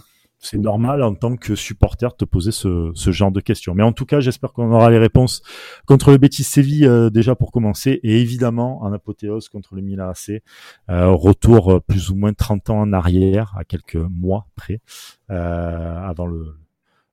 [0.46, 3.74] c'est normal en tant que supporter de te poser ce, genre de questions.
[3.74, 5.42] Mais en tout cas, j'espère qu'on aura les réponses
[5.88, 10.10] contre le Betis Séville euh, déjà pour commencer, et évidemment en apothéose contre le Milan
[10.10, 10.44] AC.
[10.90, 14.82] Euh, retour euh, plus ou moins 30 ans en arrière, à quelques mois près,
[15.30, 16.56] avant le,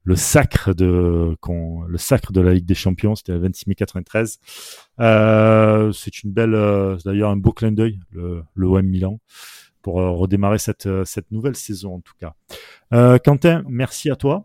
[0.04, 1.34] le sacre de
[1.88, 4.40] le sacre de la Ligue des Champions, c'était le 26 mai 93.
[4.98, 9.18] c'est une belle, d'ailleurs un beau clin d'œil, le, le OM Milan
[9.82, 12.34] pour euh, redémarrer cette, euh, cette nouvelle saison en tout cas.
[12.92, 14.44] Euh, Quentin, merci à toi.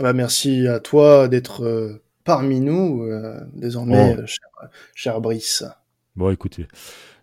[0.00, 3.08] Bah, merci à toi d'être parmi nous
[3.54, 4.26] désormais, oh.
[4.26, 5.64] cher, cher, Brice.
[6.16, 6.66] Bon, écoutez,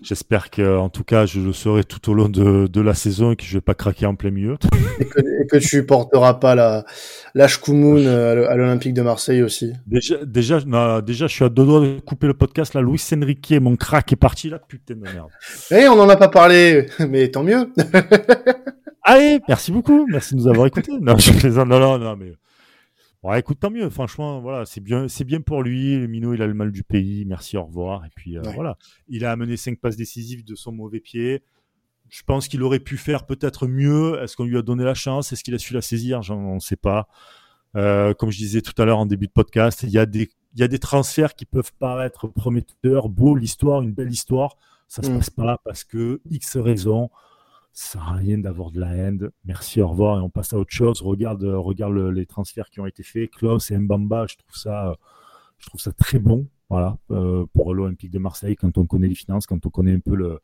[0.03, 3.31] j'espère que, en tout cas, je le serai tout au long de, de la saison
[3.31, 4.55] et que je vais pas craquer en plein milieu.
[4.99, 6.85] Et que, et que tu porteras pas la,
[7.33, 9.73] la euh, à l'Olympique de Marseille aussi.
[9.87, 12.75] Déjà, déjà, non, déjà, je suis à deux doigts de couper le podcast.
[12.75, 14.59] Là, Luis Enrique, mon crack est parti là.
[14.59, 15.29] Putain de merde.
[15.71, 17.73] Eh, on en a pas parlé, mais tant mieux.
[19.03, 20.05] Allez, merci beaucoup.
[20.07, 20.91] Merci de nous avoir écoutés.
[21.01, 21.67] Non, je plaisante.
[21.67, 22.33] Non, non, non, mais
[23.23, 23.89] Ouais, écoute, tant mieux.
[23.89, 25.97] Franchement, voilà, c'est bien, c'est bien pour lui.
[25.97, 27.23] Le Minot, il a le mal du pays.
[27.25, 28.05] Merci, au revoir.
[28.05, 31.41] Et puis euh, voilà, il a amené cinq passes décisives de son mauvais pied.
[32.09, 34.21] Je pense qu'il aurait pu faire peut-être mieux.
[34.21, 35.31] Est-ce qu'on lui a donné la chance?
[35.31, 36.21] Est-ce qu'il a su la saisir?
[36.21, 37.07] J'en sais pas.
[37.75, 40.29] Euh, comme je disais tout à l'heure en début de podcast, il y a des,
[40.53, 44.57] il y a des transferts qui peuvent paraître prometteurs, beaux, l'histoire, une belle histoire.
[44.89, 45.15] Ça se mm.
[45.15, 47.09] passe pas parce que X raisons
[47.73, 49.29] ça sert à rien d'avoir de la haine.
[49.45, 51.01] Merci, au revoir, et on passe à autre chose.
[51.01, 53.31] Regarde, euh, regarde les transferts qui ont été faits.
[53.31, 54.95] Klaus et Mbamba, je trouve ça, euh,
[55.57, 56.47] je trouve ça très bon.
[56.69, 59.99] Voilà, euh, pour l'Olympique de Marseille, quand on connaît les finances, quand on connaît un
[59.99, 60.39] peu le,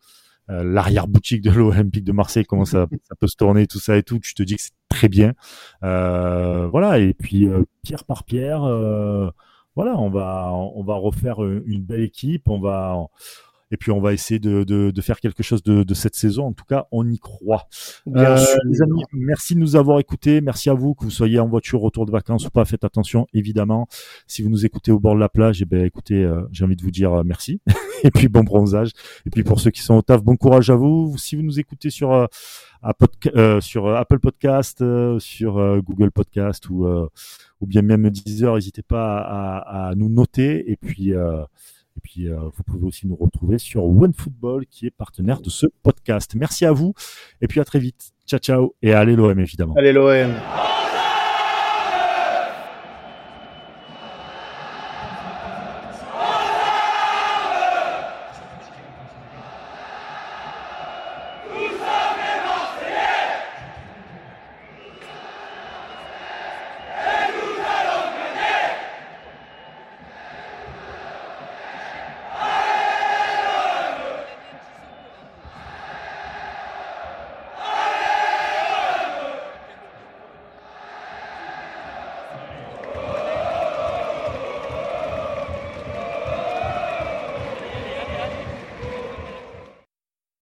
[0.48, 4.20] l'arrière-boutique de l'Olympique de Marseille, comment ça, ça, peut se tourner, tout ça et tout,
[4.20, 5.34] tu te dis que c'est très bien.
[5.82, 7.48] voilà, et puis
[7.84, 8.62] pierre par pierre,
[9.76, 13.08] voilà, on va, on va refaire une belle équipe, on va,
[13.72, 16.48] et puis on va essayer de, de, de faire quelque chose de, de, cette saison.
[16.48, 17.68] En tout cas, on y croit.
[18.08, 20.42] Euh, les amis, merci de nous avoir écoutés.
[20.42, 22.66] Merci à vous, que vous soyez en voiture, retour de vacances ou pas.
[22.66, 23.88] Faites attention, évidemment.
[24.26, 26.76] Si vous nous écoutez au bord de la plage, eh ben, écoutez, euh, j'ai envie
[26.76, 27.62] de vous dire euh, merci.
[28.04, 28.92] et puis bon bronzage.
[29.28, 31.16] Et puis pour ceux qui sont au taf, bon courage à vous.
[31.18, 34.84] Si vous nous écoutez sur euh, sur Apple Podcast,
[35.20, 40.72] sur Google Podcast ou ou bien même Deezer, n'hésitez pas à, à, nous noter.
[40.72, 41.14] Et puis
[42.00, 45.66] et puis, euh, vous pouvez aussi nous retrouver sur OneFootball, qui est partenaire de ce
[45.84, 46.34] podcast.
[46.34, 46.94] Merci à vous.
[47.42, 48.12] Et puis, à très vite.
[48.26, 48.74] Ciao, ciao.
[48.82, 49.76] Et allez l'OM, évidemment.
[49.78, 50.32] Allez l'OM.